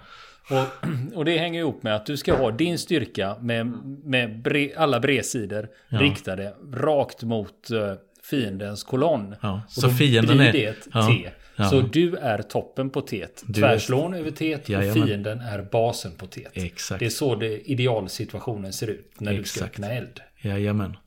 Och, 0.49 0.87
och 1.17 1.25
det 1.25 1.37
hänger 1.37 1.59
ihop 1.59 1.83
med 1.83 1.95
att 1.95 2.05
du 2.05 2.17
ska 2.17 2.37
ha 2.37 2.51
din 2.51 2.79
styrka 2.79 3.35
med, 3.41 3.65
med 4.03 4.41
bre, 4.41 4.71
alla 4.77 4.99
bredsidor 4.99 5.69
Ja. 5.89 5.99
riktade 6.01 6.53
rakt 6.73 7.23
mot 7.23 7.71
eh, 7.71 7.93
fiendens 8.29 8.83
kolonn. 8.83 9.35
Ja, 9.41 9.61
Och 9.65 9.71
så 9.71 9.89
fienden 9.89 10.37
blir 10.37 10.47
är- 10.47 10.53
det 10.53 10.65
ett 10.65 10.87
ja, 10.93 11.07
T. 11.07 11.29
ja. 11.55 11.69
Så 11.69 11.81
du 11.81 12.15
är 12.15 12.41
toppen 12.41 12.89
på 12.89 13.01
T. 13.01 13.27
Du 13.47 13.61
är- 13.65 13.67
Tvärslån 13.67 14.13
över 14.13 14.31
T 14.31 14.55
och 14.55 14.69
Jajamän. 14.69 14.93
fienden 15.07 15.39
är 15.39 15.61
basen 15.71 16.11
på 16.17 16.27
T. 16.27 16.47
Exakt. 16.53 16.99
Det 16.99 17.05
är 17.05 17.09
så 17.09 17.35
det 17.35 17.71
idealsituationen 17.71 18.73
ser 18.73 18.87
ut 18.87 19.19
när 19.19 19.33
du 19.33 19.43
ska 19.43 19.59
Exakt. 19.59 19.73
öppna 19.75 19.93
eld. 19.93 20.19
Jajamän. 20.41 20.97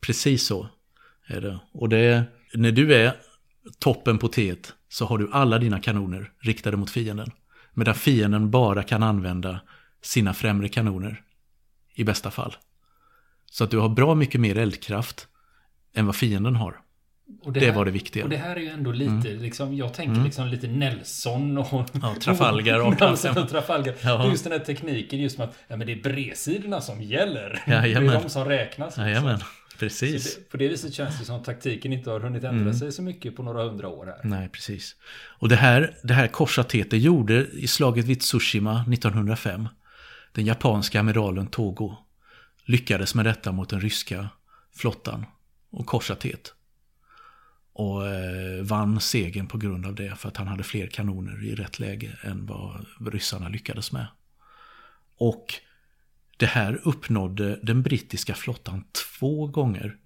Precis 0.00 0.46
så 0.46 0.68
är 1.26 1.40
det. 1.40 1.58
Och 1.72 1.88
det 1.88 1.98
är, 1.98 2.24
när 2.54 2.72
du 2.72 2.94
är 2.94 3.12
toppen 3.78 4.18
på 4.18 4.28
teet 4.28 4.72
så 4.88 5.04
har 5.04 5.18
du 5.18 5.28
alla 5.32 5.58
dina 5.58 5.80
kanoner 5.80 6.30
riktade 6.40 6.76
mot 6.76 6.90
fienden. 6.90 7.30
Medan 7.74 7.94
fienden 7.94 8.50
bara 8.50 8.82
kan 8.82 9.02
använda 9.02 9.60
sina 10.02 10.34
främre 10.34 10.68
kanoner. 10.68 11.22
I 11.94 12.04
bästa 12.04 12.30
fall. 12.30 12.56
Så 13.50 13.64
att 13.64 13.70
du 13.70 13.78
har 13.78 13.88
bra 13.88 14.14
mycket 14.14 14.40
mer 14.40 14.58
eldkraft 14.58 15.28
än 15.96 16.06
vad 16.06 16.16
fienden 16.16 16.56
har. 16.56 16.76
Och 17.42 17.52
Det 17.52 17.60
här- 17.60 17.72
var 17.72 17.84
det 17.84 17.90
viktiga. 17.90 18.24
Och 18.24 18.30
det 18.30 18.36
här 18.36 18.56
är 18.56 18.60
ju 18.60 18.68
ändå 18.68 18.92
lite, 18.92 19.28
liksom, 19.28 19.76
jag 19.76 19.94
tänker 19.94 20.24
liksom 20.24 20.46
lite 20.48 20.66
Nelson 20.66 21.58
och... 21.58 21.72
Mm. 21.72 21.86
Ja, 22.02 22.14
Trafalgar 22.20 22.80
och- 22.80 23.00
Nelson 23.00 23.38
och 23.38 23.48
Trafalgar. 23.48 23.94
Ja. 24.02 24.22
Det 24.22 24.28
Just 24.30 24.44
den 24.44 24.52
här 24.52 24.58
tekniken, 24.58 25.18
just 25.20 25.38
med 25.38 25.48
att 25.48 25.54
ja, 25.68 25.76
men 25.76 25.86
det 25.86 25.92
är 25.92 26.02
bredsidorna 26.02 26.80
som 26.80 27.02
gäller. 27.02 27.62
Jajamän. 27.66 28.06
Det 28.10 28.16
är 28.16 28.22
de 28.22 28.28
som 28.30 28.44
räknas. 28.44 28.98
Jajamän, 28.98 29.38
Så 29.38 29.44
precis. 29.78 30.36
det, 30.36 30.50
på 30.50 30.56
det 30.56 30.68
viset 30.68 30.94
känns 30.94 31.18
det 31.18 31.24
som 31.24 31.36
att 31.36 31.44
taktiken 31.44 31.92
inte 31.92 32.10
har 32.10 32.20
hunnit 32.20 32.44
ändra 32.44 32.60
Mm. 32.60 32.74
sig 32.74 32.92
så 32.92 33.02
mycket 33.02 33.36
på 33.36 33.42
några 33.42 33.62
hundra 33.64 33.88
år 33.88 34.06
här. 34.06 34.20
Nej, 34.24 34.48
precis. 34.48 34.96
Och 35.38 35.48
det 35.48 35.56
här, 35.56 35.94
det 36.02 36.14
här 36.14 36.26
korsatet 36.28 36.90
det 36.90 36.98
gjorde 36.98 37.46
i 37.52 37.66
slaget 37.66 38.04
vid 38.04 38.20
Tsushima 38.20 38.84
1905. 38.92 39.68
Den 40.32 40.46
japanska 40.46 41.00
amiralen 41.00 41.46
Togo 41.46 41.96
lyckades 42.66 43.14
med 43.14 43.24
detta 43.24 43.52
mot 43.52 43.68
den 43.70 43.80
ryska 43.80 44.28
flottan 44.76 45.26
och 45.76 45.86
korsatthet. 45.86 46.54
Och 47.72 48.06
eh, 48.06 48.62
vann 48.62 49.00
segern 49.00 49.46
på 49.46 49.58
grund 49.58 49.86
av 49.86 49.94
det 49.94 50.16
för 50.16 50.28
att 50.28 50.36
han 50.36 50.46
hade 50.46 50.62
fler 50.62 50.86
kanoner 50.86 51.44
i 51.44 51.54
rätt 51.54 51.78
läge 51.78 52.18
än 52.22 52.46
vad 52.46 52.86
ryssarna 53.00 53.48
lyckades 53.48 53.92
med. 53.92 54.06
Och 55.16 55.54
det 56.36 56.46
här 56.46 56.80
uppnådde 56.84 57.60
den 57.62 57.82
brittiska 57.82 58.34
flottan 58.34 58.84
två 58.92 59.46
gånger 59.46 59.96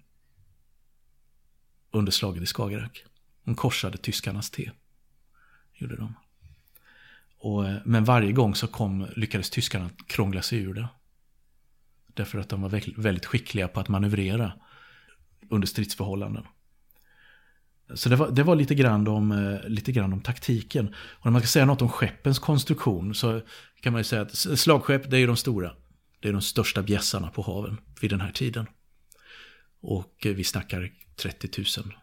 under 1.91 2.11
slaget 2.11 2.43
i 2.43 2.45
Skagerrak. 2.45 3.03
De 3.43 3.55
korsade 3.55 3.97
tyskarnas 3.97 4.49
T. 4.49 4.71
Gjorde 5.73 5.95
de. 5.95 6.13
Och, 7.37 7.69
eh, 7.69 7.77
men 7.85 8.03
varje 8.03 8.31
gång 8.31 8.55
så 8.55 8.67
kom, 8.67 9.07
lyckades 9.15 9.49
tyskarna 9.49 9.89
krångla 10.07 10.41
sig 10.41 10.59
ur 10.59 10.73
det. 10.73 10.87
Därför 12.07 12.39
att 12.39 12.49
de 12.49 12.61
var 12.61 12.69
väldigt, 12.69 12.97
väldigt 12.97 13.25
skickliga 13.25 13.67
på 13.67 13.79
att 13.79 13.89
manövrera 13.89 14.53
under 15.51 15.67
stridsförhållanden. 15.67 16.43
Så 17.93 18.09
det 18.09 18.15
var, 18.15 18.31
det 18.31 18.43
var 18.43 18.55
lite, 18.55 18.75
grann 18.75 19.07
om, 19.07 19.31
eh, 19.31 19.69
lite 19.69 19.91
grann 19.91 20.13
om 20.13 20.21
taktiken. 20.21 20.87
Och 20.97 21.25
när 21.25 21.31
man 21.31 21.41
ska 21.41 21.47
säga 21.47 21.65
något 21.65 21.81
om 21.81 21.89
skeppens 21.89 22.39
konstruktion 22.39 23.15
så 23.15 23.41
kan 23.81 23.93
man 23.93 23.99
ju 23.99 24.03
säga 24.03 24.21
att 24.21 24.35
slagskepp 24.35 25.09
det 25.09 25.17
är 25.17 25.19
ju 25.19 25.27
de 25.27 25.37
stora. 25.37 25.71
Det 26.19 26.29
är 26.29 26.33
de 26.33 26.41
största 26.41 26.81
bjässarna 26.81 27.29
på 27.29 27.41
haven 27.41 27.77
vid 28.01 28.09
den 28.09 28.21
här 28.21 28.31
tiden. 28.31 28.67
Och 29.81 30.25
eh, 30.25 30.33
vi 30.33 30.43
snackar 30.43 30.91
30 31.15 31.49
000 31.57 31.93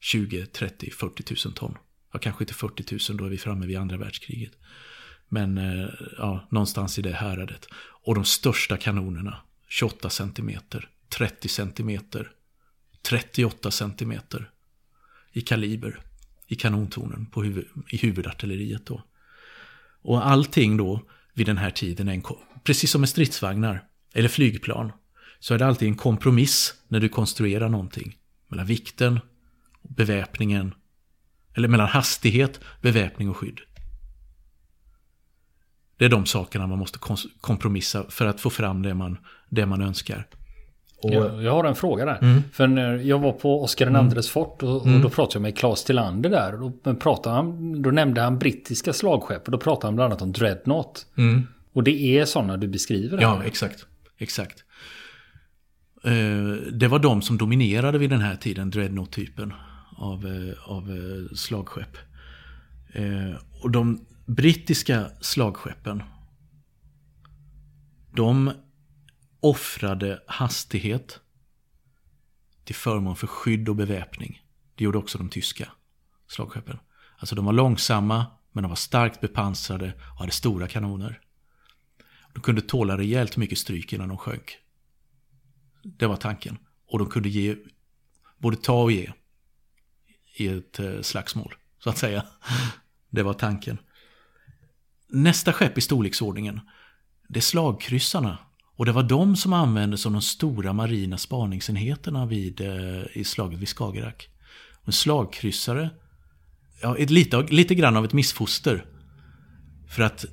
20, 0.00 0.46
30, 0.46 0.90
40 0.90 1.34
000 1.46 1.54
ton. 1.54 1.78
Ja, 2.12 2.18
kanske 2.18 2.44
inte 2.44 2.54
40 2.54 3.12
000, 3.12 3.18
då 3.18 3.24
är 3.24 3.28
vi 3.28 3.38
framme 3.38 3.66
vid 3.66 3.78
andra 3.78 3.96
världskriget. 3.96 4.52
Men 5.28 5.58
eh, 5.58 5.88
ja, 6.18 6.48
någonstans 6.50 6.98
i 6.98 7.02
det 7.02 7.12
häradet. 7.12 7.68
Och 8.02 8.14
de 8.14 8.24
största 8.24 8.76
kanonerna, 8.76 9.36
28 9.68 10.10
centimeter, 10.10 10.88
30 11.18 11.48
centimeter, 11.48 12.30
38 13.08 13.70
centimeter 13.70 14.50
i 15.32 15.40
kaliber 15.40 16.00
i 16.46 16.54
kanontornen 16.54 17.26
på 17.26 17.42
huvud, 17.42 17.68
i 17.88 17.96
huvudartilleriet 17.96 18.86
då. 18.86 19.02
Och 20.02 20.26
allting 20.26 20.76
då 20.76 21.02
vid 21.34 21.46
den 21.46 21.58
här 21.58 21.70
tiden 21.70 22.08
är 22.08 22.12
en, 22.12 22.22
precis 22.64 22.90
som 22.90 23.00
med 23.00 23.08
stridsvagnar 23.08 23.84
eller 24.14 24.28
flygplan, 24.28 24.92
så 25.38 25.54
är 25.54 25.58
det 25.58 25.66
alltid 25.66 25.88
en 25.88 25.96
kompromiss 25.96 26.74
när 26.88 27.00
du 27.00 27.08
konstruerar 27.08 27.68
någonting. 27.68 28.16
Mellan 28.48 28.66
vikten, 28.66 29.20
beväpningen, 29.82 30.74
eller 31.54 31.68
mellan 31.68 31.88
hastighet, 31.88 32.60
beväpning 32.82 33.30
och 33.30 33.36
skydd. 33.36 33.60
Det 35.96 36.04
är 36.04 36.08
de 36.08 36.26
sakerna 36.26 36.66
man 36.66 36.78
måste 36.78 36.98
kompromissa 37.40 38.10
för 38.10 38.26
att 38.26 38.40
få 38.40 38.50
fram 38.50 38.82
det 38.82 38.94
man, 38.94 39.18
det 39.48 39.66
man 39.66 39.82
önskar. 39.82 40.26
Och, 41.02 41.14
Jag, 41.14 41.42
jag 41.42 41.52
har 41.52 41.64
en 41.64 41.74
fråga 41.74 42.04
där. 42.04 42.18
Mm. 42.22 42.42
För 42.52 42.66
när 42.66 42.96
jag 42.96 43.18
var 43.18 43.32
på 43.32 43.62
Oscar 43.62 44.14
IIs 44.16 44.30
fort 44.30 44.62
och, 44.62 44.76
och 44.82 45.00
då 45.02 45.10
pratade 45.10 45.34
jag 45.34 45.42
med 45.42 45.58
Claes 45.58 45.84
Tillander 45.84 46.30
där. 46.30 46.62
Och 46.62 46.72
då, 46.82 46.94
pratade 46.94 47.36
han, 47.36 47.82
då 47.82 47.90
nämnde 47.90 48.20
han 48.20 48.38
brittiska 48.38 48.92
slagskepp 48.92 49.44
och 49.44 49.52
då 49.52 49.58
pratade 49.58 49.86
han 49.86 49.94
bland 49.96 50.12
annat 50.12 50.22
om 50.22 50.32
Dreadnought. 50.32 51.06
Mm. 51.18 51.46
Och 51.72 51.84
det 51.84 52.18
är 52.18 52.24
sådana 52.24 52.56
du 52.56 52.68
beskriver 52.68 53.18
här. 53.18 53.24
Ja, 53.24 53.42
exakt. 53.44 53.86
Exakt. 54.18 54.64
Eh, 56.04 56.72
Det 56.72 56.88
var 56.88 56.98
de 56.98 57.22
som 57.22 57.38
dominerade 57.38 57.98
vid 57.98 58.10
den 58.10 58.20
här 58.20 58.36
tiden, 58.36 58.70
Dreadnought-typen 58.70 59.52
av, 59.96 60.26
eh, 60.26 60.70
av 60.72 60.90
eh, 60.90 61.34
slagskepp. 61.34 61.96
Och 63.62 63.70
de 63.70 64.00
brittiska 64.26 65.04
slagskeppen, 65.20 66.02
de 68.14 68.50
offrade 69.46 70.22
hastighet 70.26 71.20
till 72.64 72.74
förmån 72.74 73.16
för 73.16 73.26
skydd 73.26 73.68
och 73.68 73.76
beväpning. 73.76 74.42
Det 74.74 74.84
gjorde 74.84 74.98
också 74.98 75.18
de 75.18 75.28
tyska 75.28 75.72
slagskeppen. 76.28 76.78
Alltså 77.18 77.34
de 77.34 77.44
var 77.44 77.52
långsamma, 77.52 78.26
men 78.52 78.62
de 78.62 78.68
var 78.68 78.76
starkt 78.76 79.20
bepansrade 79.20 79.92
och 80.12 80.18
hade 80.18 80.32
stora 80.32 80.68
kanoner. 80.68 81.20
De 82.34 82.40
kunde 82.40 82.62
tåla 82.62 82.98
rejält 82.98 83.36
mycket 83.36 83.58
stryk 83.58 83.92
innan 83.92 84.08
de 84.08 84.18
sjönk. 84.18 84.58
Det 85.82 86.06
var 86.06 86.16
tanken. 86.16 86.58
Och 86.86 86.98
de 86.98 87.08
kunde 87.08 87.28
ge, 87.28 87.56
både 88.38 88.56
ta 88.56 88.82
och 88.82 88.92
ge 88.92 89.12
i 90.36 90.48
ett 90.48 90.78
eh, 90.78 91.00
slagsmål, 91.00 91.54
så 91.78 91.90
att 91.90 91.98
säga. 91.98 92.26
Det 93.10 93.22
var 93.22 93.34
tanken. 93.34 93.78
Nästa 95.08 95.52
skepp 95.52 95.78
i 95.78 95.80
storleksordningen, 95.80 96.60
det 97.28 97.38
är 97.38 97.42
slagkryssarna. 97.42 98.45
Och 98.76 98.86
det 98.86 98.92
var 98.92 99.02
de 99.02 99.36
som 99.36 99.52
användes 99.52 100.00
som 100.00 100.12
de 100.12 100.22
stora 100.22 100.72
marina 100.72 101.18
spaningsenheterna 101.18 102.26
vid, 102.26 102.60
eh, 102.60 103.02
i 103.12 103.24
slaget 103.24 103.60
vid 103.60 103.68
Skagerrak. 103.68 104.28
En 104.84 104.92
slagkryssare, 104.92 105.90
ja, 106.82 106.96
ett, 106.98 107.10
lite, 107.10 107.42
lite 107.42 107.74
grann 107.74 107.96
av 107.96 108.04
ett 108.04 108.12
missfoster. 108.12 108.84
För 109.88 110.02
att 110.02 110.24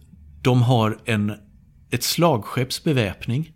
de 0.42 0.62
har 0.62 1.00
en, 1.06 1.34
ett 1.90 2.04
slagskepps 2.04 2.84
beväpning. 2.84 3.54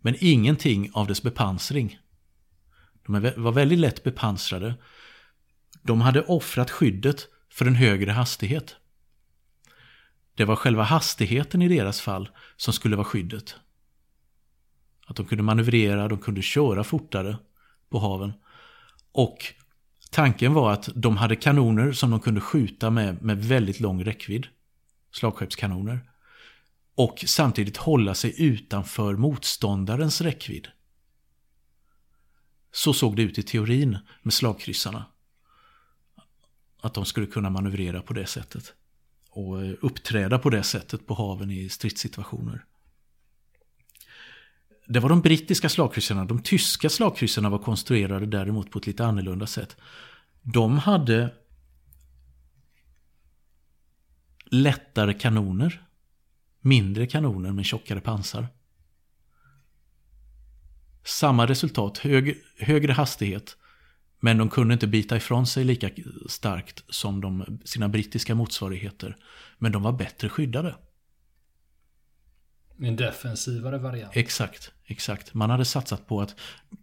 Men 0.00 0.16
ingenting 0.20 0.90
av 0.92 1.06
dess 1.06 1.22
bepansring. 1.22 1.98
De 3.06 3.32
var 3.36 3.52
väldigt 3.52 3.78
lätt 3.78 4.04
bepansrade. 4.04 4.74
De 5.82 6.00
hade 6.00 6.22
offrat 6.22 6.70
skyddet 6.70 7.28
för 7.52 7.66
en 7.66 7.74
högre 7.74 8.10
hastighet. 8.10 8.76
Det 10.34 10.44
var 10.44 10.56
själva 10.56 10.82
hastigheten 10.82 11.62
i 11.62 11.68
deras 11.68 12.00
fall 12.00 12.28
som 12.56 12.72
skulle 12.72 12.96
vara 12.96 13.04
skyddet. 13.04 13.56
Att 15.10 15.16
de 15.16 15.26
kunde 15.26 15.44
manövrera, 15.44 16.08
de 16.08 16.18
kunde 16.18 16.42
köra 16.42 16.84
fortare 16.84 17.36
på 17.88 17.98
haven. 17.98 18.32
Och 19.12 19.54
tanken 20.10 20.54
var 20.54 20.72
att 20.72 20.88
de 20.94 21.16
hade 21.16 21.36
kanoner 21.36 21.92
som 21.92 22.10
de 22.10 22.20
kunde 22.20 22.40
skjuta 22.40 22.90
med, 22.90 23.22
med 23.22 23.44
väldigt 23.44 23.80
lång 23.80 24.04
räckvidd. 24.04 24.46
Slagskeppskanoner. 25.12 26.10
Och 26.94 27.24
samtidigt 27.26 27.76
hålla 27.76 28.14
sig 28.14 28.42
utanför 28.42 29.16
motståndarens 29.16 30.20
räckvidd. 30.20 30.68
Så 32.72 32.92
såg 32.92 33.16
det 33.16 33.22
ut 33.22 33.38
i 33.38 33.42
teorin 33.42 33.98
med 34.22 34.32
slagkryssarna. 34.32 35.04
Att 36.80 36.94
de 36.94 37.04
skulle 37.04 37.26
kunna 37.26 37.50
manövrera 37.50 38.02
på 38.02 38.12
det 38.12 38.26
sättet. 38.26 38.74
och 39.30 39.64
eh, 39.64 39.74
uppträda 39.80 40.38
på 40.38 40.50
det 40.50 40.62
sättet 40.62 41.06
på 41.06 41.14
haven 41.14 41.50
i 41.50 41.68
stridssituationer. 41.68 42.64
Det 44.92 45.00
var 45.00 45.08
de 45.08 45.20
brittiska 45.20 45.68
slagkryssarna. 45.68 46.24
De 46.24 46.42
tyska 46.42 46.90
slagkryssarna 46.90 47.50
var 47.50 47.58
konstruerade 47.58 48.26
däremot 48.26 48.70
på 48.70 48.78
ett 48.78 48.86
lite 48.86 49.04
annorlunda 49.04 49.46
sätt. 49.46 49.76
De 50.42 50.78
hade 50.78 51.34
lättare 54.46 55.14
kanoner. 55.14 55.86
Mindre 56.60 57.06
kanoner 57.06 57.52
med 57.52 57.64
tjockare 57.64 58.00
pansar. 58.00 58.46
Samma 61.04 61.46
resultat, 61.46 61.98
hög, 61.98 62.42
högre 62.58 62.92
hastighet. 62.92 63.56
Men 64.20 64.38
de 64.38 64.48
kunde 64.48 64.74
inte 64.74 64.86
bita 64.86 65.16
ifrån 65.16 65.46
sig 65.46 65.64
lika 65.64 65.90
starkt 66.28 66.84
som 66.88 67.20
de, 67.20 67.60
sina 67.64 67.88
brittiska 67.88 68.34
motsvarigheter. 68.34 69.16
Men 69.58 69.72
de 69.72 69.82
var 69.82 69.92
bättre 69.92 70.28
skyddade. 70.28 70.76
En 72.82 72.96
defensivare 72.96 73.78
variant. 73.78 74.16
Exakt, 74.16 74.72
exakt. 74.90 75.34
Man 75.34 75.50
hade 75.50 75.64
satsat 75.64 76.06
på 76.06 76.20
att 76.20 76.40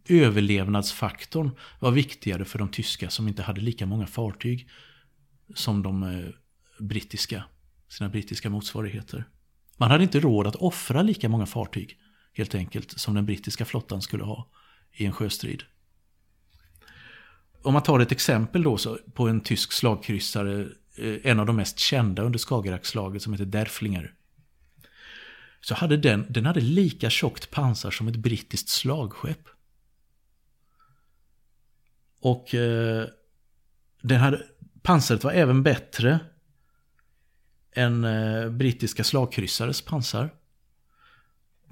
överlevnadsfaktorn 0.10 1.52
var 1.80 1.92
viktigare 1.92 2.46
för 2.46 2.60
de 2.60 2.70
tyska 2.70 3.10
som 3.10 3.28
inte 3.28 3.44
hade 3.44 3.62
lika 3.62 3.86
många 3.86 4.08
fartyg 4.08 4.70
som 5.56 5.84
de 5.84 6.04
eh, 6.04 6.30
brittiska, 6.80 7.44
sina 7.90 8.10
brittiska 8.10 8.50
motsvarigheter. 8.50 9.26
Man 9.78 9.92
hade 9.92 10.04
inte 10.04 10.20
råd 10.20 10.48
att 10.48 10.56
offra 10.56 11.02
lika 11.02 11.30
många 11.30 11.46
fartyg 11.46 11.98
helt 12.34 12.56
enkelt 12.56 13.00
som 13.00 13.16
den 13.16 13.26
brittiska 13.26 13.66
flottan 13.66 14.02
skulle 14.02 14.24
ha 14.24 14.50
i 14.92 15.06
en 15.06 15.14
sjöstrid. 15.14 15.64
Om 17.64 17.74
man 17.74 17.84
tar 17.84 18.00
ett 18.00 18.12
exempel 18.12 18.64
då 18.64 18.78
så, 18.78 18.98
på 19.14 19.28
en 19.28 19.42
tysk 19.42 19.72
slagkryssare, 19.72 20.68
eh, 20.98 21.16
en 21.24 21.40
av 21.40 21.46
de 21.46 21.56
mest 21.56 21.80
kända 21.80 22.24
under 22.24 22.40
Skagerrakslaget 22.40 23.22
som 23.22 23.34
heter 23.34 23.46
Derflinger. 23.46 24.14
Så 25.62 25.76
hade 25.76 25.98
den, 25.98 26.26
den 26.30 26.46
hade 26.46 26.60
lika 26.60 27.10
tjockt 27.10 27.52
pansar 27.52 27.92
som 27.92 28.08
ett 28.08 28.16
brittiskt 28.16 28.70
slagskepp. 28.70 29.50
Och 32.22 32.56
eh, 32.56 33.06
den 34.02 34.20
hade, 34.20 34.42
pansaret 34.82 35.24
var 35.24 35.32
även 35.32 35.64
bättre 35.64 36.20
än 37.76 38.04
eh, 38.04 38.50
brittiska 38.50 39.04
slagkryssares 39.04 39.82
pansar. 39.82 40.30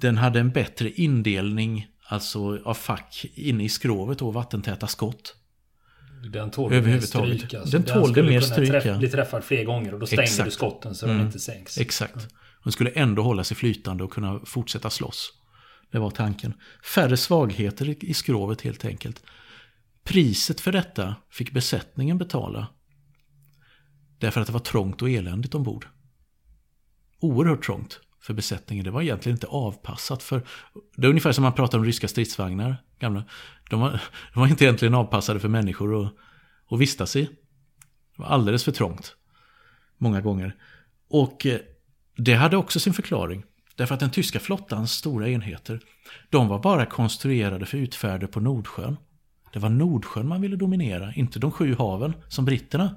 Den 0.02 0.18
hade 0.18 0.40
en 0.40 0.50
bättre 0.50 0.90
indelning 0.90 1.88
alltså 2.08 2.60
av 2.64 2.74
fack 2.74 3.26
inne 3.34 3.64
i 3.64 3.70
skrovet 3.70 4.22
och 4.22 4.34
vattentäta 4.34 4.88
skott. 4.88 5.36
Den 6.34 6.52
tålde 6.52 6.82
mer 6.82 7.00
stryk. 7.00 7.54
Alltså. 7.54 7.78
Den 7.78 7.84
tålde 7.84 8.24
mer 8.24 8.42
stryk. 8.42 8.70
Träff, 8.70 8.98
bli 8.98 9.10
träffad 9.10 9.44
fler 9.44 9.64
gånger 9.64 9.94
och 9.94 10.00
då 10.00 10.06
stänger 10.06 10.24
Exakt. 10.24 10.46
du 10.46 10.52
skotten 10.52 10.96
så 10.96 11.06
mm. 11.06 11.18
de 11.18 11.26
inte 11.26 11.40
sänks. 11.40 11.78
Exakt. 11.78 12.16
Mm. 12.16 12.28
Men 12.66 12.72
skulle 12.72 12.90
ändå 12.90 13.22
hålla 13.22 13.44
sig 13.44 13.58
flytande 13.58 14.04
och 14.04 14.12
kunna 14.12 14.40
fortsätta 14.46 14.90
slåss. 14.90 15.34
Det 15.92 16.00
var 16.00 16.12
tanken. 16.12 16.54
Färre 16.96 17.18
svagheter 17.18 18.06
i 18.06 18.14
skrovet 18.14 18.62
helt 18.62 18.86
enkelt. 18.86 19.24
Priset 20.04 20.62
för 20.62 20.72
detta 20.72 21.16
fick 21.30 21.52
besättningen 21.52 22.18
betala. 22.18 22.68
Därför 24.20 24.42
att 24.42 24.48
det 24.48 24.54
var 24.54 24.60
trångt 24.60 25.02
och 25.02 25.10
eländigt 25.10 25.56
ombord. 25.56 25.88
Oerhört 27.20 27.66
trångt 27.66 28.00
för 28.22 28.34
besättningen. 28.34 28.86
Det 28.86 28.92
var 28.92 29.02
egentligen 29.02 29.36
inte 29.36 29.48
avpassat 29.48 30.24
för... 30.24 30.48
Det 30.96 31.08
är 31.08 31.10
ungefär 31.10 31.32
som 31.32 31.42
man 31.42 31.54
pratar 31.54 31.78
om 31.78 31.86
ryska 31.86 32.08
stridsvagnar. 32.08 32.84
Gamla. 33.00 33.24
De, 33.70 33.80
var, 33.80 33.92
de 34.34 34.40
var 34.40 34.48
inte 34.48 34.66
egentligen 34.66 34.96
avpassade 34.96 35.40
för 35.40 35.50
människor 35.50 36.06
att, 36.06 36.14
att 36.70 36.80
vistas 36.80 37.16
i. 37.16 37.24
Det 37.24 38.22
var 38.22 38.26
alldeles 38.26 38.64
för 38.64 38.72
trångt. 38.72 39.16
Många 39.98 40.22
gånger. 40.22 40.56
Och 41.10 41.46
eh, 41.46 41.60
det 42.18 42.34
hade 42.34 42.58
också 42.58 42.80
sin 42.80 42.94
förklaring. 42.94 43.44
Därför 43.76 43.94
att 43.94 44.00
den 44.00 44.10
tyska 44.10 44.40
flottans 44.40 44.92
stora 44.92 45.30
enheter, 45.30 45.80
de 46.30 46.48
var 46.48 46.60
bara 46.60 46.86
konstruerade 46.86 47.66
för 47.66 47.78
utfärder 47.78 48.28
på 48.28 48.40
Nordsjön. 48.40 48.98
Det 49.54 49.60
var 49.60 49.70
Nordsjön 49.70 50.28
man 50.28 50.42
ville 50.42 50.56
dominera, 50.56 51.14
inte 51.14 51.40
de 51.40 51.52
sju 51.52 51.76
haven 51.76 52.14
som 52.28 52.46
britterna. 52.46 52.96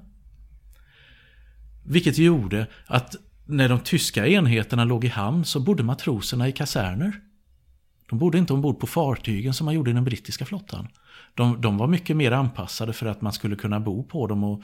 Vilket 1.85 2.19
gjorde 2.19 2.67
att 2.87 3.17
när 3.47 3.69
de 3.69 3.81
tyska 3.81 4.27
enheterna 4.27 4.85
låg 4.85 5.05
i 5.05 5.09
hamn 5.09 5.45
så 5.45 5.61
bodde 5.61 5.83
matroserna 5.83 6.49
i 6.49 6.53
kaserner. 6.53 7.21
De 8.09 8.19
bodde 8.19 8.39
inte 8.39 8.53
ombord 8.53 8.81
på 8.81 8.87
fartygen 8.87 9.55
som 9.55 9.65
man 9.65 9.75
gjorde 9.75 9.91
i 9.91 9.95
den 9.95 10.05
brittiska 10.05 10.45
flottan. 10.45 10.89
De, 11.35 11.61
de 11.61 11.79
var 11.79 11.87
mycket 11.87 12.17
mer 12.17 12.33
anpassade 12.33 12.93
för 12.93 13.07
att 13.07 13.21
man 13.21 13.33
skulle 13.33 13.57
kunna 13.57 13.81
bo 13.81 14.05
på 14.05 14.27
dem 14.27 14.45
och 14.45 14.63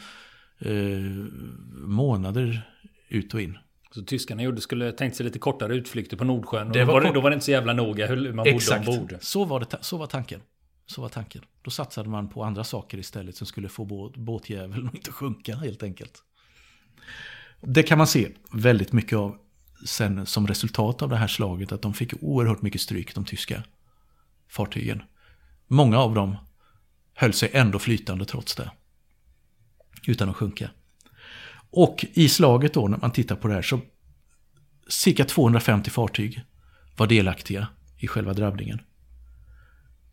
eh, 0.58 1.00
månader 1.72 2.70
ut 3.08 3.34
och 3.34 3.40
in. 3.40 3.58
Så 3.94 4.02
tyskarna 4.02 4.42
gjorde, 4.42 4.60
skulle 4.60 4.92
tänkt 4.92 5.16
sig 5.16 5.24
lite 5.24 5.38
kortare 5.38 5.74
utflykter 5.74 6.16
på 6.16 6.24
Nordsjön. 6.24 6.72
Det 6.72 6.84
var, 6.84 7.12
då 7.14 7.20
var 7.20 7.30
det 7.30 7.34
inte 7.34 7.44
så 7.44 7.50
jävla 7.50 7.72
noga 7.72 8.06
hur 8.06 8.32
man 8.32 8.46
Exakt. 8.46 8.86
bodde 8.86 8.98
ombord. 8.98 9.16
Så 9.20 9.44
var, 9.44 9.60
det, 9.60 9.78
så 9.80 9.96
var 9.96 10.06
tanken. 10.06 10.40
Så 10.86 11.02
var 11.02 11.08
tanken. 11.08 11.42
Då 11.62 11.70
satsade 11.70 12.08
man 12.08 12.28
på 12.28 12.44
andra 12.44 12.64
saker 12.64 12.98
istället 12.98 13.36
som 13.36 13.46
skulle 13.46 13.68
få 13.68 13.84
båt, 13.84 14.16
båtjäveln 14.16 14.88
att 14.88 14.94
inte 14.94 15.12
sjunka 15.12 15.56
helt 15.56 15.82
enkelt. 15.82 16.22
Det 17.60 17.82
kan 17.82 17.98
man 17.98 18.06
se 18.06 18.28
väldigt 18.52 18.92
mycket 18.92 19.18
av 19.18 19.36
sen 19.86 20.26
som 20.26 20.46
resultat 20.46 21.02
av 21.02 21.08
det 21.08 21.16
här 21.16 21.28
slaget. 21.28 21.72
Att 21.72 21.82
de 21.82 21.94
fick 21.94 22.12
oerhört 22.20 22.62
mycket 22.62 22.80
stryk, 22.80 23.14
de 23.14 23.24
tyska 23.24 23.62
fartygen. 24.48 25.02
Många 25.66 25.98
av 25.98 26.14
dem 26.14 26.36
höll 27.14 27.32
sig 27.32 27.50
ändå 27.52 27.78
flytande 27.78 28.24
trots 28.24 28.54
det. 28.54 28.70
Utan 30.06 30.28
att 30.28 30.36
sjunka. 30.36 30.70
Och 31.76 32.04
i 32.12 32.28
slaget 32.28 32.74
då, 32.74 32.88
när 32.88 32.98
man 32.98 33.10
tittar 33.10 33.36
på 33.36 33.48
det 33.48 33.54
här, 33.54 33.62
så 33.62 33.80
cirka 34.88 35.24
250 35.24 35.90
fartyg 35.90 36.42
var 36.96 37.06
delaktiga 37.06 37.68
i 37.98 38.06
själva 38.06 38.32
drabbningen. 38.32 38.80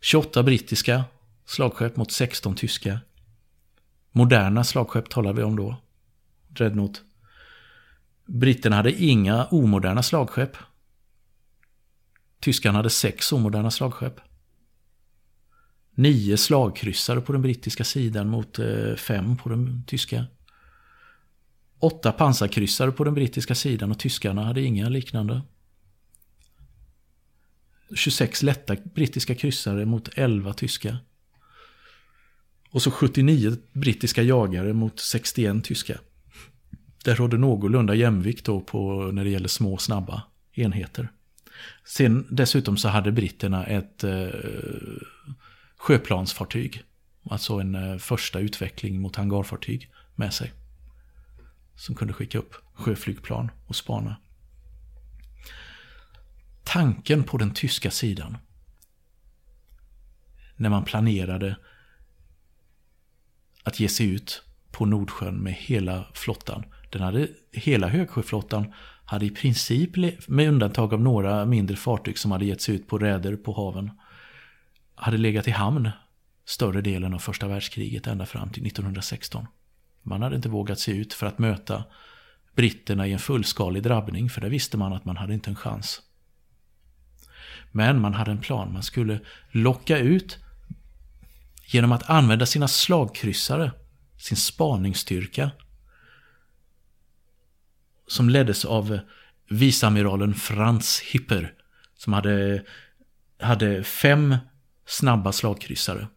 28 0.02 0.44
brittiska 0.44 1.04
slagskepp 1.46 1.98
mot 1.98 2.12
16 2.12 2.56
tyska. 2.56 3.00
Moderna 4.12 4.64
slagskepp 4.64 5.10
talar 5.10 5.34
vi 5.34 5.44
om 5.44 5.56
då. 5.56 5.76
Dreadnought. 6.48 7.02
Britterna 8.26 8.76
hade 8.76 9.04
inga 9.04 9.46
omoderna 9.46 10.04
slagskepp. 10.04 10.58
Tyskarna 12.40 12.78
hade 12.78 12.90
sex 12.90 13.32
omoderna 13.32 13.72
slagskepp. 13.72 14.20
Nio 15.96 16.38
slagkryssare 16.38 17.22
på 17.22 17.32
den 17.32 17.42
brittiska 17.42 17.84
sidan 17.84 18.28
mot 18.28 18.60
eh, 18.60 18.96
fem 18.96 19.38
på 19.38 19.50
den 19.50 19.84
tyska. 19.88 20.26
Åtta 21.82 22.12
pansarkryssare 22.12 22.92
på 22.92 23.04
den 23.04 23.14
brittiska 23.14 23.56
sidan 23.56 23.92
och 23.92 24.00
tyskarna 24.00 24.44
hade 24.44 24.62
inga 24.62 24.90
liknande. 24.90 25.42
26 27.96 28.44
lätta 28.44 28.76
brittiska 28.84 29.36
kryssare 29.36 29.86
mot 29.86 30.10
11 30.16 30.54
tyska. 30.54 30.98
Och 32.70 32.82
så 32.82 32.92
79 32.92 33.58
brittiska 33.74 34.24
jagare 34.24 34.74
mot 34.74 35.00
61 35.00 35.64
tyska. 35.64 36.00
Det 37.04 37.14
rådde 37.14 37.38
någorlunda 37.38 37.96
jämvikt 37.96 38.46
då 38.46 38.62
på 38.62 39.12
när 39.14 39.24
det 39.24 39.30
gäller 39.30 39.48
små 39.48 39.78
snabba 39.78 40.24
enheter. 40.54 41.12
Sen 41.86 42.28
dessutom 42.30 42.78
så 42.78 42.88
hade 42.88 43.12
britterna 43.12 43.66
ett 43.66 44.04
eh, 44.04 44.28
sjöplansfartyg. 45.78 46.84
Alltså 47.30 47.54
en 47.54 47.76
eh, 47.76 47.98
första 47.98 48.40
utveckling 48.40 49.02
mot 49.02 49.16
hangarfartyg 49.16 49.92
med 50.16 50.34
sig 50.34 50.52
som 51.82 51.96
kunde 51.96 52.14
skicka 52.14 52.38
upp 52.38 52.56
sjöflygplan 52.74 53.52
och 53.68 53.76
spana. 53.76 54.16
Tanken 56.64 57.24
på 57.24 57.38
den 57.38 57.54
tyska 57.54 57.92
sidan 57.92 58.38
när 60.56 60.70
man 60.70 60.86
planerade 60.86 61.56
att 63.64 63.80
ge 63.80 63.90
sig 63.90 64.10
ut 64.10 64.44
på 64.72 64.86
Nordsjön 64.86 65.36
med 65.36 65.54
hela 65.54 66.06
flottan. 66.14 66.66
Den 66.92 67.02
hade, 67.02 67.28
hela 67.52 67.88
högsjöflottan 67.88 68.74
hade 69.06 69.26
i 69.26 69.30
princip, 69.30 69.90
med 70.28 70.50
undantag 70.50 70.94
av 70.94 71.02
några 71.02 71.46
mindre 71.46 71.78
fartyg 71.78 72.18
som 72.18 72.32
hade 72.32 72.46
gett 72.46 72.62
sig 72.62 72.76
ut 72.76 72.88
på 72.88 72.98
räder 72.98 73.36
på 73.36 73.54
haven, 73.54 73.92
hade 74.96 75.18
legat 75.18 75.48
i 75.48 75.52
hamn 75.52 75.90
större 76.46 76.82
delen 76.82 77.14
av 77.14 77.20
första 77.20 77.48
världskriget 77.48 78.08
ända 78.08 78.26
fram 78.26 78.50
till 78.50 78.68
1916. 78.68 79.48
Man 80.04 80.22
hade 80.22 80.36
inte 80.36 80.50
vågat 80.50 80.80
se 80.80 80.92
ut 80.92 81.14
för 81.14 81.28
att 81.28 81.40
möta 81.40 81.84
britterna 82.56 83.08
i 83.08 83.14
en 83.14 83.20
fullskalig 83.20 83.84
drabbning 83.84 84.30
för 84.30 84.42
det 84.42 84.50
visste 84.50 84.78
man 84.78 84.94
att 84.94 85.06
man 85.06 85.18
hade 85.18 85.34
inte 85.34 85.50
en 85.50 85.56
chans. 85.56 86.02
Men 87.72 88.02
man 88.02 88.14
hade 88.14 88.32
en 88.32 88.42
plan. 88.42 88.74
Man 88.74 88.84
skulle 88.84 89.20
locka 89.52 89.98
ut 89.98 90.38
genom 91.66 91.92
att 91.92 92.10
använda 92.10 92.46
sina 92.46 92.68
slagkryssare, 92.68 93.72
sin 94.18 94.38
spaningsstyrka 94.38 95.52
som 98.08 98.30
leddes 98.30 98.66
av 98.66 99.00
viceamiralen 99.50 100.34
Franz 100.34 101.02
Hipper 101.02 101.54
som 101.96 102.14
hade, 102.14 102.66
hade 103.40 103.84
fem 103.84 104.36
snabba 104.86 105.32
slagkryssare. 105.32 106.08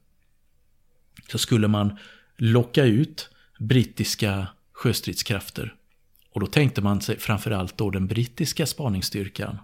Så 1.28 1.38
skulle 1.38 1.68
man 1.68 1.98
locka 2.36 2.84
ut 2.84 3.30
brittiska 3.58 4.46
sjöstridskrafter 4.72 5.74
Och 6.30 6.40
då 6.40 6.46
tänkte 6.46 6.82
man 6.82 7.00
sig 7.00 7.18
framförallt 7.18 7.78
då 7.78 7.90
den 7.90 8.06
brittiska 8.06 8.66
spaningsstyrkan. 8.66 9.58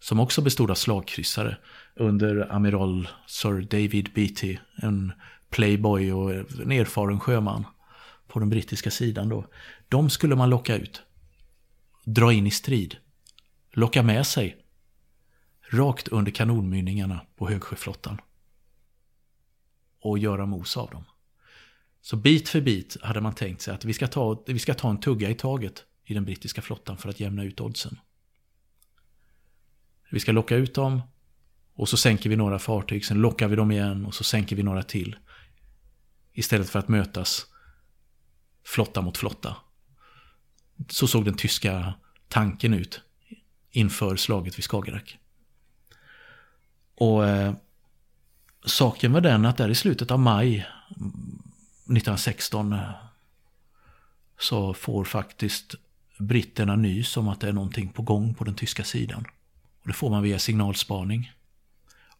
Som 0.00 0.20
också 0.20 0.42
bestod 0.42 0.70
av 0.70 0.74
slagkryssare 0.74 1.56
under 1.96 2.52
amiral 2.52 3.08
Sir 3.26 3.60
David 3.60 4.10
Beatty. 4.14 4.58
En 4.82 5.12
playboy 5.50 6.12
och 6.12 6.34
en 6.34 6.72
erfaren 6.72 7.20
sjöman 7.20 7.64
på 8.26 8.38
den 8.38 8.50
brittiska 8.50 8.90
sidan 8.90 9.28
då. 9.28 9.46
De 9.88 10.10
skulle 10.10 10.36
man 10.36 10.50
locka 10.50 10.76
ut. 10.76 11.02
Dra 12.04 12.32
in 12.32 12.46
i 12.46 12.50
strid. 12.50 12.96
Locka 13.72 14.02
med 14.02 14.26
sig. 14.26 14.56
Rakt 15.70 16.08
under 16.08 16.32
kanonmynningarna 16.32 17.20
på 17.36 17.48
högsjöflottan. 17.48 18.20
Och 20.00 20.18
göra 20.18 20.46
mos 20.46 20.76
av 20.76 20.90
dem. 20.90 21.04
Så 22.04 22.16
bit 22.16 22.48
för 22.48 22.60
bit 22.60 22.96
hade 23.02 23.20
man 23.20 23.34
tänkt 23.34 23.62
sig 23.62 23.74
att 23.74 23.84
vi 23.84 23.92
ska 23.92 24.06
ta, 24.06 24.42
vi 24.46 24.58
ska 24.58 24.74
ta 24.74 24.90
en 24.90 25.00
tugga 25.00 25.30
i 25.30 25.34
taget 25.34 25.84
i 26.04 26.14
den 26.14 26.24
brittiska 26.24 26.62
flottan 26.62 26.96
för 26.96 27.08
att 27.08 27.20
jämna 27.20 27.44
ut 27.44 27.60
oddsen. 27.60 27.98
Vi 30.10 30.20
ska 30.20 30.32
locka 30.32 30.56
ut 30.56 30.74
dem 30.74 31.02
och 31.74 31.88
så 31.88 31.96
sänker 31.96 32.30
vi 32.30 32.36
några 32.36 32.58
fartyg, 32.58 33.04
sen 33.04 33.18
lockar 33.18 33.48
vi 33.48 33.56
dem 33.56 33.70
igen 33.70 34.06
och 34.06 34.14
så 34.14 34.24
sänker 34.24 34.56
vi 34.56 34.62
några 34.62 34.82
till. 34.82 35.16
Istället 36.32 36.70
för 36.70 36.78
att 36.78 36.88
mötas 36.88 37.46
flotta 38.64 39.02
mot 39.02 39.16
flotta. 39.16 39.56
Så 40.88 41.06
såg 41.06 41.24
den 41.24 41.34
tyska 41.34 41.94
tanken 42.28 42.74
ut 42.74 43.00
inför 43.70 44.16
slaget 44.16 44.58
vid 44.58 44.64
Skagerrak. 44.64 45.18
Och 46.94 47.26
eh, 47.26 47.54
saken 48.64 49.12
var 49.12 49.20
den 49.20 49.46
att 49.46 49.56
där 49.56 49.68
i 49.68 49.74
slutet 49.74 50.10
av 50.10 50.20
maj 50.20 50.66
1916 51.84 52.72
eh, 52.72 52.90
så 54.38 54.74
får 54.74 55.04
faktiskt 55.04 55.74
britterna 56.18 56.76
nys 56.76 57.16
om 57.16 57.28
att 57.28 57.40
det 57.40 57.48
är 57.48 57.52
någonting 57.52 57.88
på 57.88 58.02
gång 58.02 58.34
på 58.34 58.44
den 58.44 58.54
tyska 58.54 58.84
sidan. 58.84 59.24
Och 59.82 59.88
det 59.88 59.92
får 59.92 60.10
man 60.10 60.22
via 60.22 60.38
signalspaning. 60.38 61.32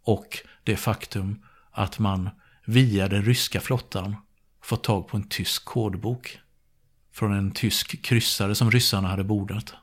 Och 0.02 0.38
det 0.64 0.76
faktum 0.76 1.42
att 1.70 1.98
man 1.98 2.30
via 2.64 3.08
den 3.08 3.24
ryska 3.24 3.60
flottan 3.60 4.16
fått 4.62 4.84
tag 4.84 5.08
på 5.08 5.16
en 5.16 5.28
tysk 5.28 5.64
kodbok. 5.64 6.38
Från 7.12 7.32
en 7.32 7.50
tysk 7.50 8.02
kryssare 8.02 8.54
som 8.54 8.70
ryssarna 8.70 9.08
hade 9.08 9.24
bordat. 9.24 9.74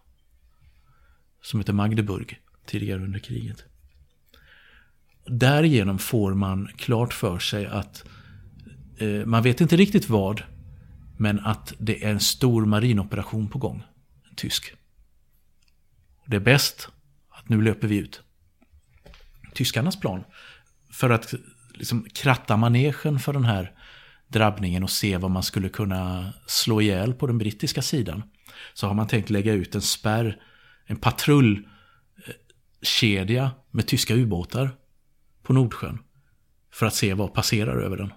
Som 1.42 1.60
heter 1.60 1.74
Magdeburg, 1.74 2.40
tidigare 2.66 3.04
under 3.04 3.20
kriget. 3.20 3.64
Därigenom 5.26 6.00
får 6.00 6.34
man 6.34 6.70
klart 6.78 7.14
för 7.14 7.40
sig 7.40 7.66
att 7.68 8.04
Eh, 9.02 9.26
man 9.26 9.44
vet 9.44 9.62
inte 9.62 9.76
riktigt 9.76 10.10
vad, 10.10 10.44
men 11.18 11.40
att 11.40 11.74
det 11.80 12.04
är 12.04 12.12
en 12.12 12.20
stor 12.20 12.66
marinoperation 12.66 13.50
på 13.50 13.60
gång. 13.60 13.84
En 14.30 14.36
tysk. 14.36 14.74
Det 16.26 16.36
är 16.36 16.42
bäst 16.42 16.90
att 17.30 17.50
nu 17.50 17.62
löper 17.62 17.88
vi 17.88 17.98
ut. 17.98 18.22
Tyskarnas 19.54 20.00
plan 20.00 20.24
för 20.92 21.10
att 21.10 21.34
liksom 21.74 22.06
kratta 22.14 22.58
manegen 22.58 23.20
för 23.20 23.34
den 23.34 23.46
här 23.46 23.72
drabbningen 24.28 24.84
och 24.84 24.90
se 24.90 25.18
vad 25.18 25.32
man 25.32 25.44
skulle 25.44 25.70
kunna 25.70 26.34
slå 26.48 26.82
ihjäl 26.82 27.14
på 27.14 27.28
den 27.28 27.38
brittiska 27.38 27.82
sidan. 27.82 28.24
Så 28.74 28.88
har 28.88 28.94
man 28.94 29.08
tänkt 29.08 29.30
lägga 29.30 29.54
ut 29.54 29.76
en 29.76 29.82
spärr, 29.82 30.42
en 30.86 30.98
patrullkedja 30.98 33.44
eh, 33.44 33.50
med 33.72 33.88
tyska 33.88 34.16
ubåtar 34.16 34.72
på 35.44 35.54
Nordsjön. 35.54 36.00
För 36.74 36.86
att 36.86 36.96
se 36.96 37.14
vad 37.14 37.34
passerar 37.34 37.82
över 37.82 37.98
den. 37.98 38.14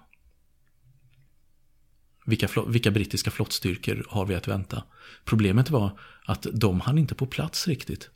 Vilka, 2.24 2.48
vilka 2.66 2.90
brittiska 2.90 3.30
flottstyrkor 3.30 4.06
har 4.08 4.26
vi 4.26 4.34
att 4.34 4.48
vänta? 4.48 4.84
Problemet 5.24 5.70
var 5.70 5.98
att 6.24 6.46
de 6.52 6.80
hann 6.80 6.98
inte 6.98 7.14
på 7.14 7.26
plats 7.26 7.68
riktigt. 7.68 8.10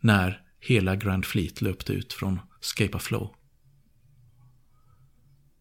När 0.00 0.42
hela 0.60 0.96
Grand 0.96 1.24
Fleet 1.24 1.62
löpte 1.62 1.92
ut 1.92 2.12
från 2.12 2.40
Scapa 2.60 2.98
Flow. 2.98 3.34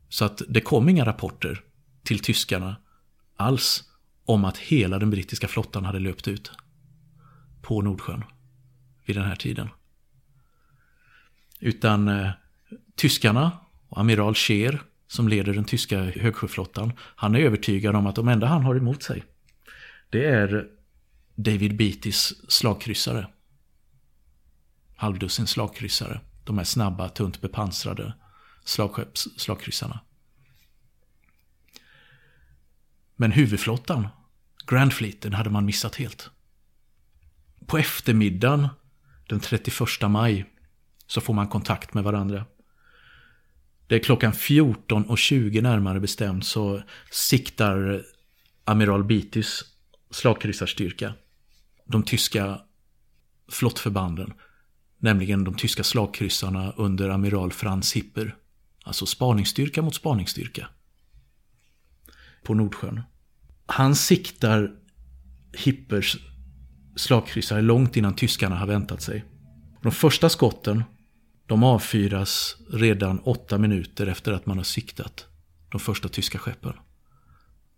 Så 0.10 0.26
att 0.26 0.42
det 0.48 0.62
kom 0.62 0.90
inga 0.90 1.06
rapporter 1.06 1.64
till 2.04 2.20
tyskarna 2.20 2.76
alls 3.36 3.84
om 4.26 4.46
att 4.46 4.58
hela 4.58 5.00
den 5.00 5.10
brittiska 5.10 5.48
flottan 5.48 5.86
hade 5.86 6.00
löpt 6.00 6.28
ut 6.28 6.52
på 7.62 7.82
Nordsjön 7.82 8.24
vid 9.06 9.16
den 9.16 9.26
här 9.26 9.36
tiden. 9.36 9.70
Utan 11.60 12.08
eh, 12.08 12.32
tyskarna 12.96 13.52
och 13.90 14.00
amiral 14.00 14.36
Scheer 14.36 14.82
som 15.14 15.28
leder 15.28 15.54
den 15.54 15.66
tyska 15.66 16.04
högsjöflottan, 16.04 16.94
han 16.98 17.36
är 17.36 17.40
övertygad 17.40 17.96
om 17.96 18.08
att 18.08 18.16
de 18.16 18.28
enda 18.28 18.48
han 18.48 18.64
har 18.64 18.76
emot 18.76 19.04
sig, 19.04 19.24
det 20.10 20.26
är 20.26 20.68
David 21.36 21.78
Beattys 21.78 22.52
slagkryssare. 22.52 23.28
Halvdussin 24.96 25.48
slagkryssare. 25.48 26.22
De 26.44 26.58
här 26.58 26.66
snabba, 26.66 27.10
tunt 27.10 27.42
bepansrade 27.42 28.14
slagkryssarna. 29.36 30.00
Men 33.16 33.32
huvudflottan, 33.32 34.08
Grand 34.68 34.94
Fleeten, 34.94 35.34
hade 35.34 35.50
man 35.50 35.66
missat 35.66 35.96
helt. 35.96 36.30
På 37.66 37.78
eftermiddagen 37.78 38.68
den 39.30 39.40
31 39.40 39.80
maj 40.10 40.46
så 41.08 41.22
får 41.22 41.34
man 41.34 41.48
kontakt 41.48 41.94
med 41.94 42.04
varandra. 42.04 42.46
Det 43.94 43.98
är 43.98 44.04
klockan 44.04 44.32
14.20 44.32 45.62
närmare 45.62 46.00
bestämt 46.00 46.46
så 46.46 46.84
siktar 47.12 48.04
amiral 48.66 49.04
Bitis 49.04 49.64
slagkryssarstyrka 50.12 51.14
de 51.86 52.04
tyska 52.04 52.62
flottförbanden, 53.52 54.34
nämligen 55.00 55.44
de 55.44 55.54
tyska 55.56 55.84
slagkryssarna 55.84 56.72
under 56.72 57.10
amiral 57.10 57.52
Franz 57.52 57.94
Hipper 57.94 58.36
Alltså 58.84 59.06
spaningsstyrka 59.06 59.82
mot 59.82 59.96
spaningsstyrka. 59.96 60.68
På 62.44 62.54
Nordsjön. 62.54 63.02
Han 63.66 63.96
siktar 63.96 64.72
Hippers 65.58 66.18
slagkryssare 66.96 67.62
långt 67.62 67.98
innan 67.98 68.16
tyskarna 68.16 68.56
har 68.56 68.68
väntat 68.68 69.02
sig. 69.02 69.26
De 69.82 69.92
första 69.92 70.30
skotten 70.30 70.84
de 71.48 71.64
avfyras 71.64 72.58
redan 72.72 73.20
åtta 73.20 73.58
minuter 73.58 74.08
efter 74.08 74.32
att 74.32 74.46
man 74.46 74.58
har 74.58 74.64
siktat 74.64 75.28
de 75.70 75.80
första 75.80 76.10
tyska 76.10 76.40
skeppen. 76.40 76.74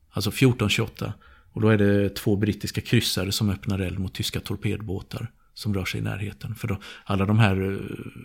Alltså 0.09 0.29
14.28. 0.29 1.13
Och 1.51 1.61
då 1.61 1.69
är 1.69 1.77
det 1.77 2.09
två 2.09 2.35
brittiska 2.35 2.81
kryssare 2.81 3.31
som 3.31 3.49
öppnar 3.49 3.79
eld 3.79 3.99
mot 3.99 4.13
tyska 4.13 4.39
torpedbåtar 4.39 5.31
som 5.53 5.73
rör 5.73 5.85
sig 5.85 5.99
i 5.99 6.03
närheten. 6.03 6.55
För 6.55 6.67
då, 6.67 6.77
alla 7.05 7.25
de 7.25 7.39
här 7.39 7.71
eh, 7.71 7.79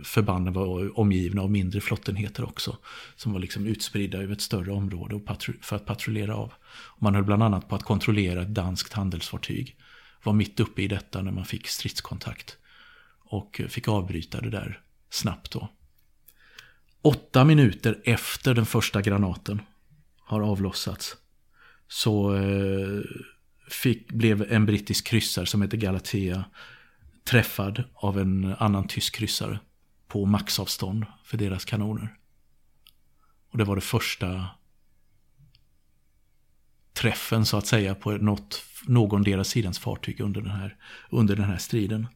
förbanden 0.05 0.55
var 0.55 0.99
omgivna 0.99 1.43
av 1.43 1.51
mindre 1.51 1.81
flottenheter 1.81 2.45
också. 2.45 2.77
Som 3.17 3.33
var 3.33 3.41
liksom 3.41 3.67
utspridda 3.67 4.19
över 4.19 4.33
ett 4.33 4.41
större 4.41 4.73
område 4.73 5.21
för 5.61 5.77
att 5.77 5.87
patrullera 5.87 6.37
av. 6.37 6.53
Och 6.69 7.03
man 7.03 7.15
höll 7.15 7.25
bland 7.25 7.43
annat 7.43 7.69
på 7.69 7.75
att 7.75 7.83
kontrollera 7.83 8.43
ett 8.43 8.55
danskt 8.55 8.93
handelsfartyg. 8.93 9.77
Var 10.23 10.33
mitt 10.33 10.61
uppe 10.61 10.83
i 10.83 10.89
detta 10.89 11.23
när 11.23 11.33
man 11.33 11.45
fick 11.45 11.67
stridskontakt. 11.67 12.57
Och 13.19 13.61
eh, 13.61 13.67
fick 13.67 13.89
avbryta 13.89 14.41
det 14.41 14.51
där 14.51 14.81
snabbt 15.11 15.51
då. 15.51 15.69
Åtta 17.03 17.45
minuter 17.45 18.01
efter 18.05 18.55
den 18.55 18.67
första 18.67 19.03
granaten 19.03 19.63
har 20.19 20.41
avlossats. 20.41 21.17
Så 21.89 22.35
eh, 22.35 23.01
fick, 23.71 24.13
blev 24.13 24.53
en 24.53 24.67
brittisk 24.67 25.07
kryssare 25.07 25.47
som 25.47 25.63
heter 25.63 25.77
Galatea 25.77 26.45
träffad 27.25 27.85
av 27.95 28.19
en 28.19 28.55
annan 28.59 28.89
tysk 28.89 29.15
kryssare 29.15 29.59
på 30.09 30.27
maxavstånd 30.27 31.07
för 31.25 31.37
deras 31.37 31.65
kanoner. 31.65 32.17
Och 33.51 33.59
det 33.59 33.65
var 33.65 33.75
det 33.75 33.81
första 33.81 34.47
träffen 36.93 37.47
så 37.47 37.57
att 37.57 37.67
säga 37.67 37.95
på 37.95 38.11
något, 38.11 38.65
någon 38.87 39.23
deras 39.23 39.49
sidans 39.49 39.79
fartyg 39.79 40.21
under 40.21 40.41
den, 40.41 40.51
här, 40.51 40.77
under 41.11 41.37
den 41.37 41.45
här 41.45 41.59
striden. 41.59 42.07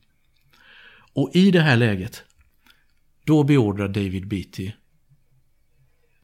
Och 1.12 1.30
i 1.35 1.50
det 1.50 1.61
här 1.61 1.76
läget, 1.76 2.24
då 3.24 3.44
beordrar 3.44 3.88
David 3.88 4.28
Beatty 4.28 4.72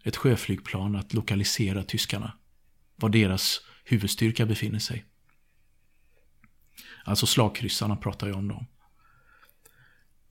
ett 0.04 0.16
sjöflygplan 0.16 0.96
att 0.96 1.14
lokalisera 1.14 1.84
tyskarna. 1.84 2.32
Var 2.96 3.08
deras 3.08 3.60
huvudstyrka 3.84 4.46
befinner 4.46 4.78
sig. 4.78 5.04
Alltså 7.04 7.26
slagkryssarna 7.26 7.96
pratar 7.96 8.26
jag 8.28 8.36
om 8.36 8.48
då. 8.48 8.66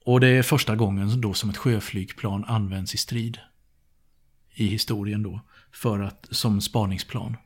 Och 0.04 0.20
det 0.20 0.28
är 0.28 0.42
första 0.42 0.76
gången 0.76 1.20
då 1.20 1.34
som 1.34 1.50
ett 1.50 1.56
sjöflygplan 1.56 2.44
används 2.44 2.94
i 2.94 2.98
strid. 2.98 3.38
I 4.54 4.66
historien 4.66 5.22
då. 5.22 5.40
För 5.72 6.00
att, 6.00 6.28
som 6.30 6.60
spaningsplan. 6.60 7.36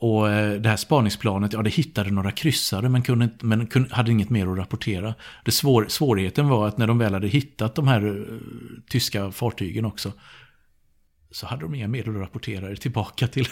Och 0.00 0.30
eh, 0.30 0.60
det 0.60 0.68
här 0.68 0.76
spaningsplanet, 0.76 1.52
ja 1.52 1.62
det 1.62 1.70
hittade 1.70 2.10
några 2.10 2.32
kryssare 2.32 2.88
men, 2.88 3.02
kunde, 3.02 3.28
men 3.40 3.66
kunde, 3.66 3.94
hade 3.94 4.10
inget 4.12 4.30
mer 4.30 4.46
att 4.46 4.58
rapportera. 4.58 5.14
Det 5.44 5.50
svår, 5.50 5.86
svårigheten 5.88 6.48
var 6.48 6.68
att 6.68 6.78
när 6.78 6.86
de 6.86 6.98
väl 6.98 7.14
hade 7.14 7.28
hittat 7.28 7.74
de 7.74 7.88
här 7.88 8.06
uh, 8.06 8.38
tyska 8.90 9.30
fartygen 9.30 9.84
också. 9.84 10.12
Så 11.30 11.46
hade 11.46 11.62
de 11.62 11.74
inga 11.74 11.88
mer 11.88 12.08
att 12.08 12.16
rapportera 12.16 12.76
tillbaka 12.76 13.26
till, 13.26 13.48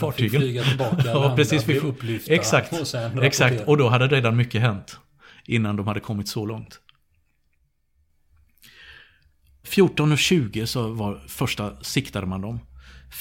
fartygen. 0.00 0.40
Flyga 0.40 0.62
tillbaka, 0.62 1.02
ja, 1.04 1.32
precis, 1.36 1.66
bli 1.66 1.78
upplyfta 1.78 2.32
exakt, 2.32 2.72
och 3.16 3.24
exakt, 3.24 3.68
och 3.68 3.76
då 3.76 3.88
hade 3.88 4.06
redan 4.06 4.36
mycket 4.36 4.60
hänt 4.60 4.98
innan 5.44 5.76
de 5.76 5.86
hade 5.86 6.00
kommit 6.00 6.28
så 6.28 6.46
långt. 6.46 6.80
14.20 9.66 10.66
så 10.66 10.88
var 10.88 11.20
första 11.28 11.80
siktade 11.82 12.26
man 12.26 12.40
dem. 12.40 12.60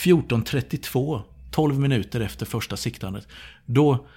14.32, 0.04 1.37
12 1.58 1.80
minuter 1.80 2.20
efter 2.20 2.46
första 2.46 2.78
siktandet, 2.78 3.28
då 3.66 4.08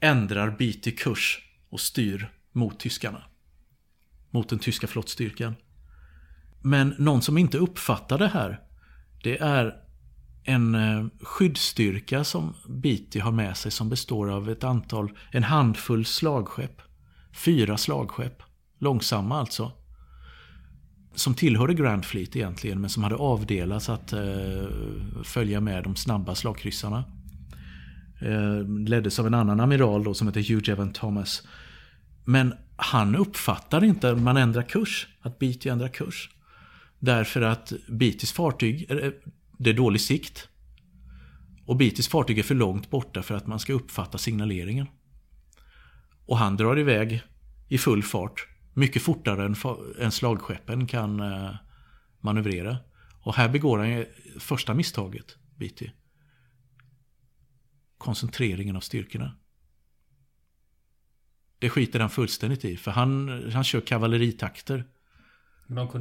ändrar 0.00 0.50
Beatty 0.50 0.90
kurs 0.90 1.40
och 1.70 1.80
styr 1.80 2.32
mot 2.52 2.80
tyskarna. 2.80 3.22
Mot 4.30 4.48
den 4.48 4.58
tyska 4.58 4.86
flottstyrkan. 4.86 5.54
Men 6.62 6.94
någon 6.98 7.22
som 7.22 7.38
inte 7.38 7.58
uppfattar 7.58 8.18
det 8.18 8.28
här, 8.28 8.60
det 9.22 9.38
är 9.38 9.74
en 10.44 10.74
eh, 10.74 11.06
skyddsstyrka 11.20 12.24
som 12.24 12.54
Beatty 12.68 13.20
har 13.20 13.32
med 13.32 13.56
sig 13.56 13.70
som 13.70 13.88
består 13.88 14.30
av 14.30 14.50
ett 14.50 14.64
antal, 14.64 15.18
en 15.32 15.42
handfull 15.42 16.04
slagskepp. 16.04 16.82
Fyra 17.44 17.76
slagskepp. 17.76 18.42
Långsamma 18.78 19.38
alltså. 19.40 19.72
Som 21.14 21.34
tillhörde 21.34 21.74
Grand 21.74 22.04
Fleet 22.04 22.36
egentligen 22.36 22.80
men 22.80 22.90
som 22.90 23.02
hade 23.02 23.16
avdelats 23.16 23.88
att 23.88 24.12
eh, 24.12 24.20
följa 25.24 25.60
med 25.60 25.84
de 25.84 25.96
snabba 25.96 26.34
slagkryssarna. 26.34 27.04
Eh, 28.20 28.68
leddes 28.68 29.18
av 29.18 29.26
en 29.26 29.34
annan 29.34 29.60
amiral 29.60 30.04
då 30.04 30.14
som 30.14 30.26
hette 30.26 30.40
Hugh 30.40 30.70
Evan 30.70 30.92
Thomas. 30.92 31.42
Men 32.24 32.54
han 32.76 33.16
uppfattar 33.16 33.84
inte 33.84 34.10
att 34.10 34.20
man 34.20 34.36
ändrar 34.36 34.62
kurs. 34.62 35.08
Att 35.20 35.38
Beatty 35.38 35.68
ändrar 35.68 35.88
kurs. 35.88 36.30
Därför 36.98 37.42
att 37.42 37.72
Beattys 37.88 38.32
fartyg, 38.32 38.90
eh, 38.90 38.96
eh, 38.96 39.12
det 39.58 39.70
är 39.70 39.74
dålig 39.74 40.00
sikt. 40.00 40.48
Och 41.66 41.76
Beatys 41.76 42.08
fartyg 42.08 42.38
är 42.38 42.42
för 42.42 42.54
långt 42.54 42.90
borta 42.90 43.22
för 43.22 43.34
att 43.34 43.46
man 43.46 43.58
ska 43.58 43.72
uppfatta 43.72 44.18
signaleringen. 44.18 44.86
Och 46.26 46.38
han 46.38 46.56
drar 46.56 46.78
iväg 46.78 47.22
i 47.68 47.78
full 47.78 48.02
fart. 48.02 48.48
Mycket 48.74 49.02
fortare 49.02 49.44
än, 49.44 49.54
än 49.98 50.12
slagskeppen 50.12 50.86
kan 50.86 51.20
eh, 51.20 51.54
manövrera. 52.20 52.76
Och 53.20 53.34
här 53.34 53.48
begår 53.48 53.78
han 53.78 54.04
första 54.38 54.74
misstaget, 54.74 55.36
Beatty. 55.58 55.90
Koncentreringen 57.98 58.76
av 58.76 58.80
styrkorna. 58.80 59.36
Det 61.58 61.70
skiter 61.70 62.00
han 62.00 62.10
fullständigt 62.10 62.64
i, 62.64 62.76
för 62.76 62.90
han, 62.90 63.28
han 63.52 63.64
kör 63.64 63.80
kavalleritakter. 63.80 64.84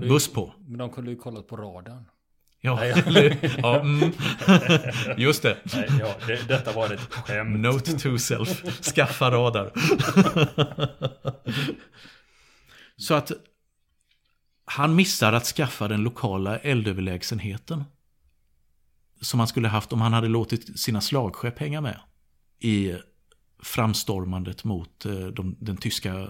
Buss 0.07 0.33
på. 0.33 0.53
Men 0.67 0.77
de 0.77 0.89
kunde 0.89 1.11
ju 1.11 1.17
kollat 1.17 1.47
på 1.47 1.57
radarn. 1.57 2.05
Ja, 2.65 2.75
Nej, 2.75 3.39
ja 3.57 3.81
mm. 3.81 4.11
just 5.17 5.43
det. 5.43 5.57
Nej, 5.73 5.87
ja, 5.99 6.15
det. 6.27 6.47
Detta 6.47 6.71
var 6.73 6.93
ett 6.93 6.99
skämt. 6.99 7.59
Note 7.59 7.99
to 7.99 8.17
self, 8.17 8.63
skaffa 8.95 9.31
radar. 9.31 9.71
Så 13.03 13.13
att 13.13 13.31
han 14.65 14.95
missar 14.95 15.33
att 15.33 15.45
skaffa 15.45 15.87
den 15.87 16.01
lokala 16.01 16.57
eldöverlägsenheten. 16.57 17.83
Som 19.21 19.39
han 19.39 19.47
skulle 19.47 19.67
haft 19.67 19.93
om 19.93 20.01
han 20.01 20.13
hade 20.13 20.27
låtit 20.27 20.79
sina 20.79 21.01
slagskepp 21.01 21.59
hänga 21.59 21.81
med. 21.81 21.99
I 22.59 22.93
framstormandet 23.63 24.63
mot 24.63 25.05
eh, 25.05 25.13
de, 25.13 25.57
den 25.59 25.77
tyska 25.77 26.27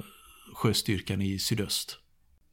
sjöstyrkan 0.54 1.22
i 1.22 1.40
sydöst. 1.40 1.98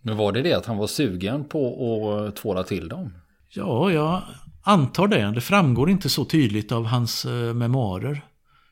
Men 0.02 0.16
var 0.16 0.32
det 0.32 0.42
det 0.42 0.52
att 0.52 0.66
han 0.66 0.76
var 0.76 0.86
sugen 0.86 1.44
på 1.44 2.12
att 2.28 2.36
tvåla 2.36 2.62
till 2.62 2.88
dem? 2.88 3.14
Ja, 3.48 3.92
jag 3.92 4.22
antar 4.62 5.08
det. 5.08 5.32
Det 5.34 5.40
framgår 5.40 5.90
inte 5.90 6.08
så 6.08 6.24
tydligt 6.24 6.72
av 6.72 6.84
hans 6.84 7.24
eh, 7.24 7.54
memoarer 7.54 8.24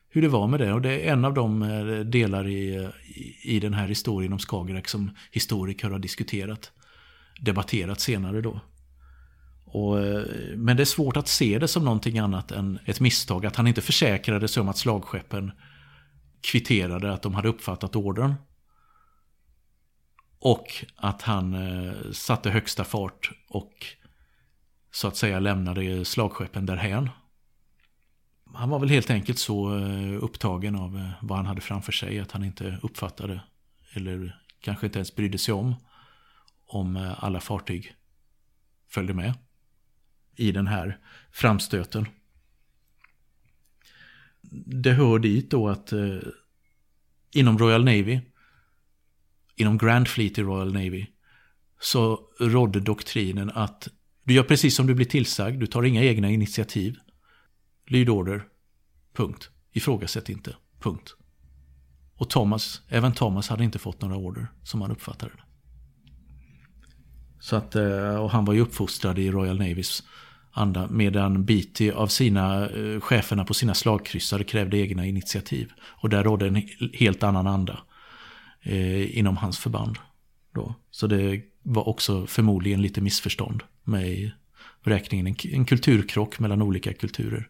hur 0.09 0.21
det 0.21 0.27
var 0.27 0.47
med 0.47 0.59
det. 0.59 0.73
Och 0.73 0.81
det 0.81 1.07
är 1.07 1.13
en 1.13 1.25
av 1.25 1.33
de 1.33 1.61
eh, 1.61 1.99
delar 1.99 2.47
i, 2.47 2.89
i, 3.05 3.55
i 3.55 3.59
den 3.59 3.73
här 3.73 3.87
historien 3.87 4.33
om 4.33 4.39
Skagerrak 4.39 4.87
som 4.87 5.11
historiker 5.31 5.89
har 5.89 5.99
diskuterat. 5.99 6.71
Debatterat 7.39 7.99
senare 7.99 8.41
då. 8.41 8.61
Och, 9.65 9.99
eh, 9.99 10.23
men 10.55 10.77
det 10.77 10.83
är 10.83 10.85
svårt 10.85 11.17
att 11.17 11.27
se 11.27 11.59
det 11.59 11.67
som 11.67 11.85
någonting 11.85 12.19
annat 12.19 12.51
än 12.51 12.79
ett 12.85 12.99
misstag. 12.99 13.45
Att 13.45 13.55
han 13.55 13.67
inte 13.67 13.81
försäkrade 13.81 14.47
sig 14.47 14.61
om 14.61 14.69
att 14.69 14.77
slagskeppen 14.77 15.51
kvitterade 16.41 17.13
att 17.13 17.21
de 17.21 17.35
hade 17.35 17.49
uppfattat 17.49 17.95
ordern. 17.95 18.33
Och 20.39 20.85
att 20.95 21.21
han 21.21 21.53
eh, 21.53 21.93
satte 22.11 22.49
högsta 22.49 22.83
fart 22.83 23.31
och 23.49 23.73
så 24.91 25.07
att 25.07 25.17
säga 25.17 25.39
lämnade 25.39 26.05
slagskeppen 26.05 26.65
därhän. 26.65 27.09
Han 28.53 28.69
var 28.69 28.79
väl 28.79 28.89
helt 28.89 29.09
enkelt 29.09 29.39
så 29.39 29.77
eh, 29.77 30.23
upptagen 30.23 30.75
av 30.75 30.97
eh, 30.97 31.09
vad 31.21 31.37
han 31.37 31.45
hade 31.45 31.61
framför 31.61 31.91
sig 31.91 32.19
att 32.19 32.31
han 32.31 32.43
inte 32.43 32.79
uppfattade 32.81 33.41
eller 33.93 34.41
kanske 34.59 34.85
inte 34.85 34.99
ens 34.99 35.15
brydde 35.15 35.37
sig 35.37 35.53
om 35.53 35.75
om 36.65 36.95
eh, 36.95 37.23
alla 37.23 37.39
fartyg 37.39 37.95
följde 38.89 39.13
med 39.13 39.33
i 40.35 40.51
den 40.51 40.67
här 40.67 40.97
framstöten. 41.31 42.05
Det 44.65 44.91
hör 44.91 45.19
dit 45.19 45.51
då 45.51 45.69
att 45.69 45.93
inom 47.31 47.57
Royal 47.57 47.83
Navy, 47.83 48.19
inom 49.55 49.77
Grand 49.77 50.07
Fleet 50.07 50.37
i 50.37 50.41
Royal 50.41 50.73
Navy, 50.73 51.05
så 51.79 52.19
rådde 52.39 52.79
doktrinen 52.79 53.49
att 53.49 53.87
du 54.23 54.33
gör 54.33 54.43
precis 54.43 54.75
som 54.75 54.87
du 54.87 54.95
blir 54.95 55.05
tillsagd, 55.05 55.59
du 55.59 55.67
tar 55.67 55.83
inga 55.83 56.03
egna 56.03 56.29
initiativ. 56.29 56.99
Lyd 57.89 58.09
order. 58.09 58.43
Punkt. 59.13 59.49
Ifrågasätt 59.71 60.29
inte. 60.29 60.55
Punkt. 60.79 61.15
Och 62.15 62.29
Thomas, 62.29 62.81
även 62.87 63.13
Thomas 63.13 63.49
hade 63.49 63.63
inte 63.63 63.79
fått 63.79 64.01
några 64.01 64.15
order 64.15 64.47
som 64.63 64.81
han 64.81 64.91
uppfattade 64.91 65.31
det. 65.35 65.43
Så 67.39 67.55
att, 67.55 67.75
eh, 67.75 68.15
och 68.15 68.31
han 68.31 68.45
var 68.45 68.53
ju 68.53 68.61
uppfostrad 68.61 69.19
i 69.19 69.31
Royal 69.31 69.57
Navys 69.57 70.03
anda. 70.51 70.87
Medan 70.91 71.45
Beatty 71.45 71.91
av 71.91 72.07
sina 72.07 72.69
eh, 72.69 72.99
cheferna 72.99 73.45
på 73.45 73.53
sina 73.53 73.73
slagkryssare 73.73 74.43
krävde 74.43 74.77
egna 74.77 75.05
initiativ. 75.05 75.71
Och 75.81 76.09
där 76.09 76.23
rådde 76.23 76.47
en 76.47 76.67
helt 76.93 77.23
annan 77.23 77.47
anda 77.47 77.79
eh, 78.61 79.17
inom 79.17 79.37
hans 79.37 79.59
förband. 79.59 79.97
Då. 80.55 80.75
Så 80.91 81.07
det 81.07 81.41
var 81.63 81.87
också 81.87 82.27
förmodligen 82.27 82.81
lite 82.81 83.01
missförstånd 83.01 83.63
med 83.83 84.07
i 84.07 84.33
räkningen. 84.81 85.27
En, 85.27 85.35
en 85.53 85.65
kulturkrock 85.65 86.39
mellan 86.39 86.61
olika 86.61 86.93
kulturer. 86.93 87.49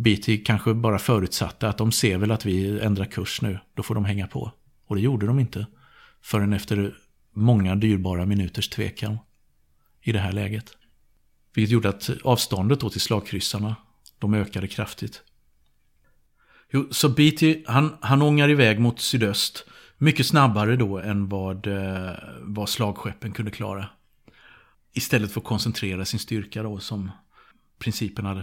BT 0.00 0.44
kanske 0.44 0.74
bara 0.74 0.98
förutsatte 0.98 1.68
att 1.68 1.78
de 1.78 1.92
ser 1.92 2.18
väl 2.18 2.30
att 2.30 2.46
vi 2.46 2.80
ändrar 2.80 3.04
kurs 3.04 3.42
nu, 3.42 3.58
då 3.74 3.82
får 3.82 3.94
de 3.94 4.04
hänga 4.04 4.26
på. 4.26 4.52
Och 4.86 4.96
det 4.96 5.02
gjorde 5.02 5.26
de 5.26 5.38
inte. 5.38 5.66
Förrän 6.22 6.52
efter 6.52 6.94
många 7.32 7.74
dyrbara 7.74 8.26
minuters 8.26 8.68
tvekan 8.68 9.18
i 10.02 10.12
det 10.12 10.18
här 10.18 10.32
läget. 10.32 10.76
Vilket 11.54 11.72
gjorde 11.72 11.88
att 11.88 12.10
avståndet 12.24 12.80
då 12.80 12.90
till 12.90 13.00
slagkryssarna, 13.00 13.76
de 14.18 14.34
ökade 14.34 14.68
kraftigt. 14.68 15.22
Jo, 16.72 16.88
så 16.90 17.08
BT, 17.08 17.64
han, 17.66 17.96
han 18.00 18.22
ångar 18.22 18.48
iväg 18.50 18.80
mot 18.80 19.00
sydöst 19.00 19.64
mycket 19.98 20.26
snabbare 20.26 20.76
då 20.76 20.98
än 20.98 21.28
vad, 21.28 21.66
eh, 21.66 22.12
vad 22.40 22.68
slagskeppen 22.68 23.32
kunde 23.32 23.50
klara. 23.50 23.86
Istället 24.92 25.32
för 25.32 25.40
att 25.40 25.46
koncentrera 25.46 26.04
sin 26.04 26.20
styrka 26.20 26.62
då 26.62 26.78
som 26.78 27.10
principen 27.78 28.24
hade 28.24 28.42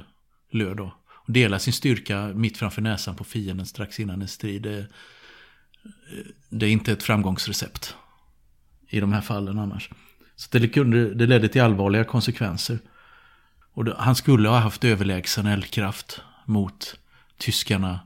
löd 0.51 0.77
då. 0.77 0.93
Och 1.27 1.33
dela 1.33 1.59
sin 1.59 1.73
styrka 1.73 2.31
mitt 2.35 2.57
framför 2.57 2.81
näsan 2.81 3.15
på 3.15 3.23
fienden 3.23 3.65
strax 3.65 3.99
innan 3.99 4.21
en 4.21 4.27
strid. 4.27 4.61
Det, 4.61 4.87
det 6.49 6.65
är 6.65 6.69
inte 6.69 6.91
ett 6.91 7.03
framgångsrecept. 7.03 7.95
I 8.89 8.99
de 8.99 9.13
här 9.13 9.21
fallen 9.21 9.59
annars. 9.59 9.89
Så 10.35 10.57
det, 10.57 10.67
kunde, 10.67 11.13
det 11.13 11.25
ledde 11.25 11.49
till 11.49 11.61
allvarliga 11.61 12.03
konsekvenser. 12.03 12.79
Och 13.73 13.85
det, 13.85 13.95
han 13.97 14.15
skulle 14.15 14.49
ha 14.49 14.59
haft 14.59 14.83
överlägsen 14.83 15.45
eldkraft 15.45 16.21
mot 16.45 16.99
tyskarna 17.37 17.99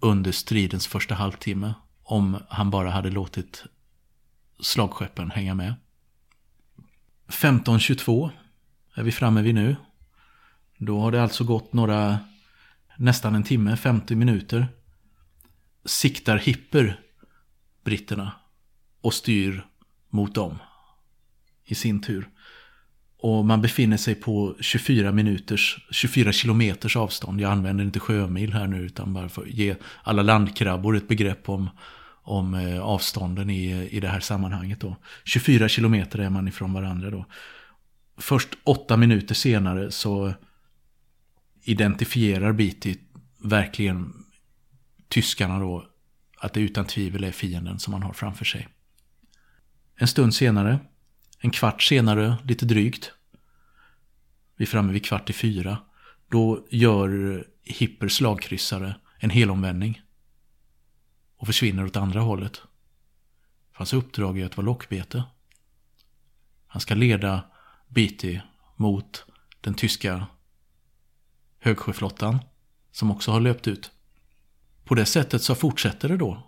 under 0.00 0.32
stridens 0.32 0.86
första 0.86 1.14
halvtimme. 1.14 1.74
Om 2.02 2.38
han 2.48 2.70
bara 2.70 2.90
hade 2.90 3.10
låtit 3.10 3.64
slagskeppen 4.60 5.30
hänga 5.30 5.54
med. 5.54 5.74
15.22 7.28 8.30
är 8.94 9.02
vi 9.02 9.12
framme 9.12 9.42
vid 9.42 9.54
nu. 9.54 9.76
Då 10.78 11.00
har 11.00 11.12
det 11.12 11.22
alltså 11.22 11.44
gått 11.44 11.72
några, 11.72 12.18
nästan 12.96 13.34
en 13.34 13.42
timme, 13.42 13.76
50 13.76 14.14
minuter. 14.14 14.68
Siktar 15.84 16.36
Hipper 16.38 17.00
britterna 17.84 18.32
och 19.00 19.14
styr 19.14 19.66
mot 20.10 20.34
dem 20.34 20.58
i 21.64 21.74
sin 21.74 22.00
tur. 22.00 22.28
Och 23.18 23.44
man 23.44 23.62
befinner 23.62 23.96
sig 23.96 24.14
på 24.14 24.56
24 24.60 25.12
minuters, 25.12 25.86
24 25.90 26.32
kilometers 26.32 26.96
avstånd. 26.96 27.40
Jag 27.40 27.52
använder 27.52 27.84
inte 27.84 28.00
sjömil 28.00 28.52
här 28.52 28.66
nu 28.66 28.76
utan 28.82 29.12
bara 29.12 29.28
för 29.28 29.42
att 29.42 29.48
ge 29.48 29.74
alla 30.02 30.22
landkrabbor 30.22 30.96
ett 30.96 31.08
begrepp 31.08 31.48
om, 31.48 31.70
om 32.22 32.54
eh, 32.54 32.80
avstånden 32.80 33.50
i, 33.50 33.88
i 33.90 34.00
det 34.00 34.08
här 34.08 34.20
sammanhanget. 34.20 34.80
Då. 34.80 34.96
24 35.24 35.68
kilometer 35.68 36.18
är 36.18 36.30
man 36.30 36.48
ifrån 36.48 36.72
varandra 36.72 37.10
då. 37.10 37.24
Först 38.18 38.48
åtta 38.64 38.96
minuter 38.96 39.34
senare 39.34 39.90
så 39.90 40.34
identifierar 41.66 42.52
Beatty 42.52 42.96
verkligen 43.38 44.24
tyskarna 45.08 45.58
då 45.58 45.88
att 46.38 46.52
det 46.52 46.60
utan 46.60 46.84
tvivel 46.86 47.24
är 47.24 47.32
fienden 47.32 47.78
som 47.78 47.92
man 47.92 48.02
har 48.02 48.12
framför 48.12 48.44
sig. 48.44 48.68
En 49.96 50.08
stund 50.08 50.34
senare, 50.34 50.78
en 51.38 51.50
kvart 51.50 51.82
senare, 51.82 52.36
lite 52.44 52.66
drygt, 52.66 53.12
vi 54.56 54.64
är 54.64 54.66
framme 54.66 54.92
vid 54.92 55.04
kvart 55.04 55.30
i 55.30 55.32
fyra, 55.32 55.78
då 56.28 56.66
gör 56.70 57.44
Hipper 57.62 58.08
slagkryssare 58.08 58.94
en 59.18 59.30
helomvändning 59.30 60.02
och 61.36 61.46
försvinner 61.46 61.84
åt 61.84 61.96
andra 61.96 62.20
hållet. 62.20 62.56
För 63.72 63.78
hans 63.78 63.92
uppdrag 63.92 64.38
är 64.38 64.46
att 64.46 64.56
vara 64.56 64.64
lockbete. 64.64 65.24
Han 66.66 66.80
ska 66.80 66.94
leda 66.94 67.44
Beatty 67.88 68.40
mot 68.76 69.24
den 69.60 69.74
tyska 69.74 70.26
högsjöflottan 71.66 72.38
som 72.92 73.10
också 73.10 73.30
har 73.30 73.40
löpt 73.40 73.68
ut. 73.68 73.90
På 74.84 74.94
det 74.94 75.06
sättet 75.06 75.42
så 75.42 75.54
fortsätter 75.54 76.08
det 76.08 76.16
då. 76.16 76.42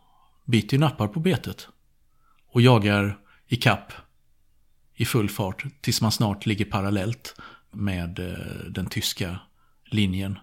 Beatty 0.44 0.78
nappar 0.78 1.08
på 1.08 1.20
betet 1.20 1.68
och 2.52 2.60
jagar 2.60 3.18
i 3.46 3.56
kapp 3.56 3.92
i 4.94 5.04
full 5.04 5.28
fart 5.28 5.64
tills 5.80 6.00
man 6.00 6.12
snart 6.12 6.46
ligger 6.46 6.64
parallellt 6.64 7.34
med 7.72 8.18
eh, 8.18 8.70
den 8.70 8.86
tyska 8.86 9.38
linjen 9.84 10.38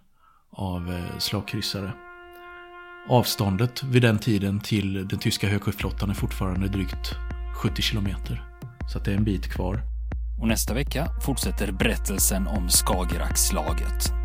av 0.50 0.94
eh, 0.94 1.18
slagkryssare. 1.18 1.92
Avståndet 3.10 3.84
vid 3.84 4.02
den 4.02 4.20
tiden 4.20 4.60
till 4.60 5.08
den 5.08 5.20
tyska 5.20 5.50
högsjöflottan 5.50 6.10
är 6.10 6.14
fortfarande 6.14 6.68
drygt 6.68 7.16
70 7.56 7.82
kilometer. 7.82 8.44
Så 8.94 9.00
det 9.00 9.12
är 9.12 9.16
en 9.18 9.24
bit 9.24 9.54
kvar. 9.54 9.82
Och 10.42 10.48
nästa 10.48 10.74
vecka 10.74 11.08
fortsätter 11.26 11.72
berättelsen 11.72 12.48
om 12.48 12.70
Skagerrakslaget. 12.70 14.25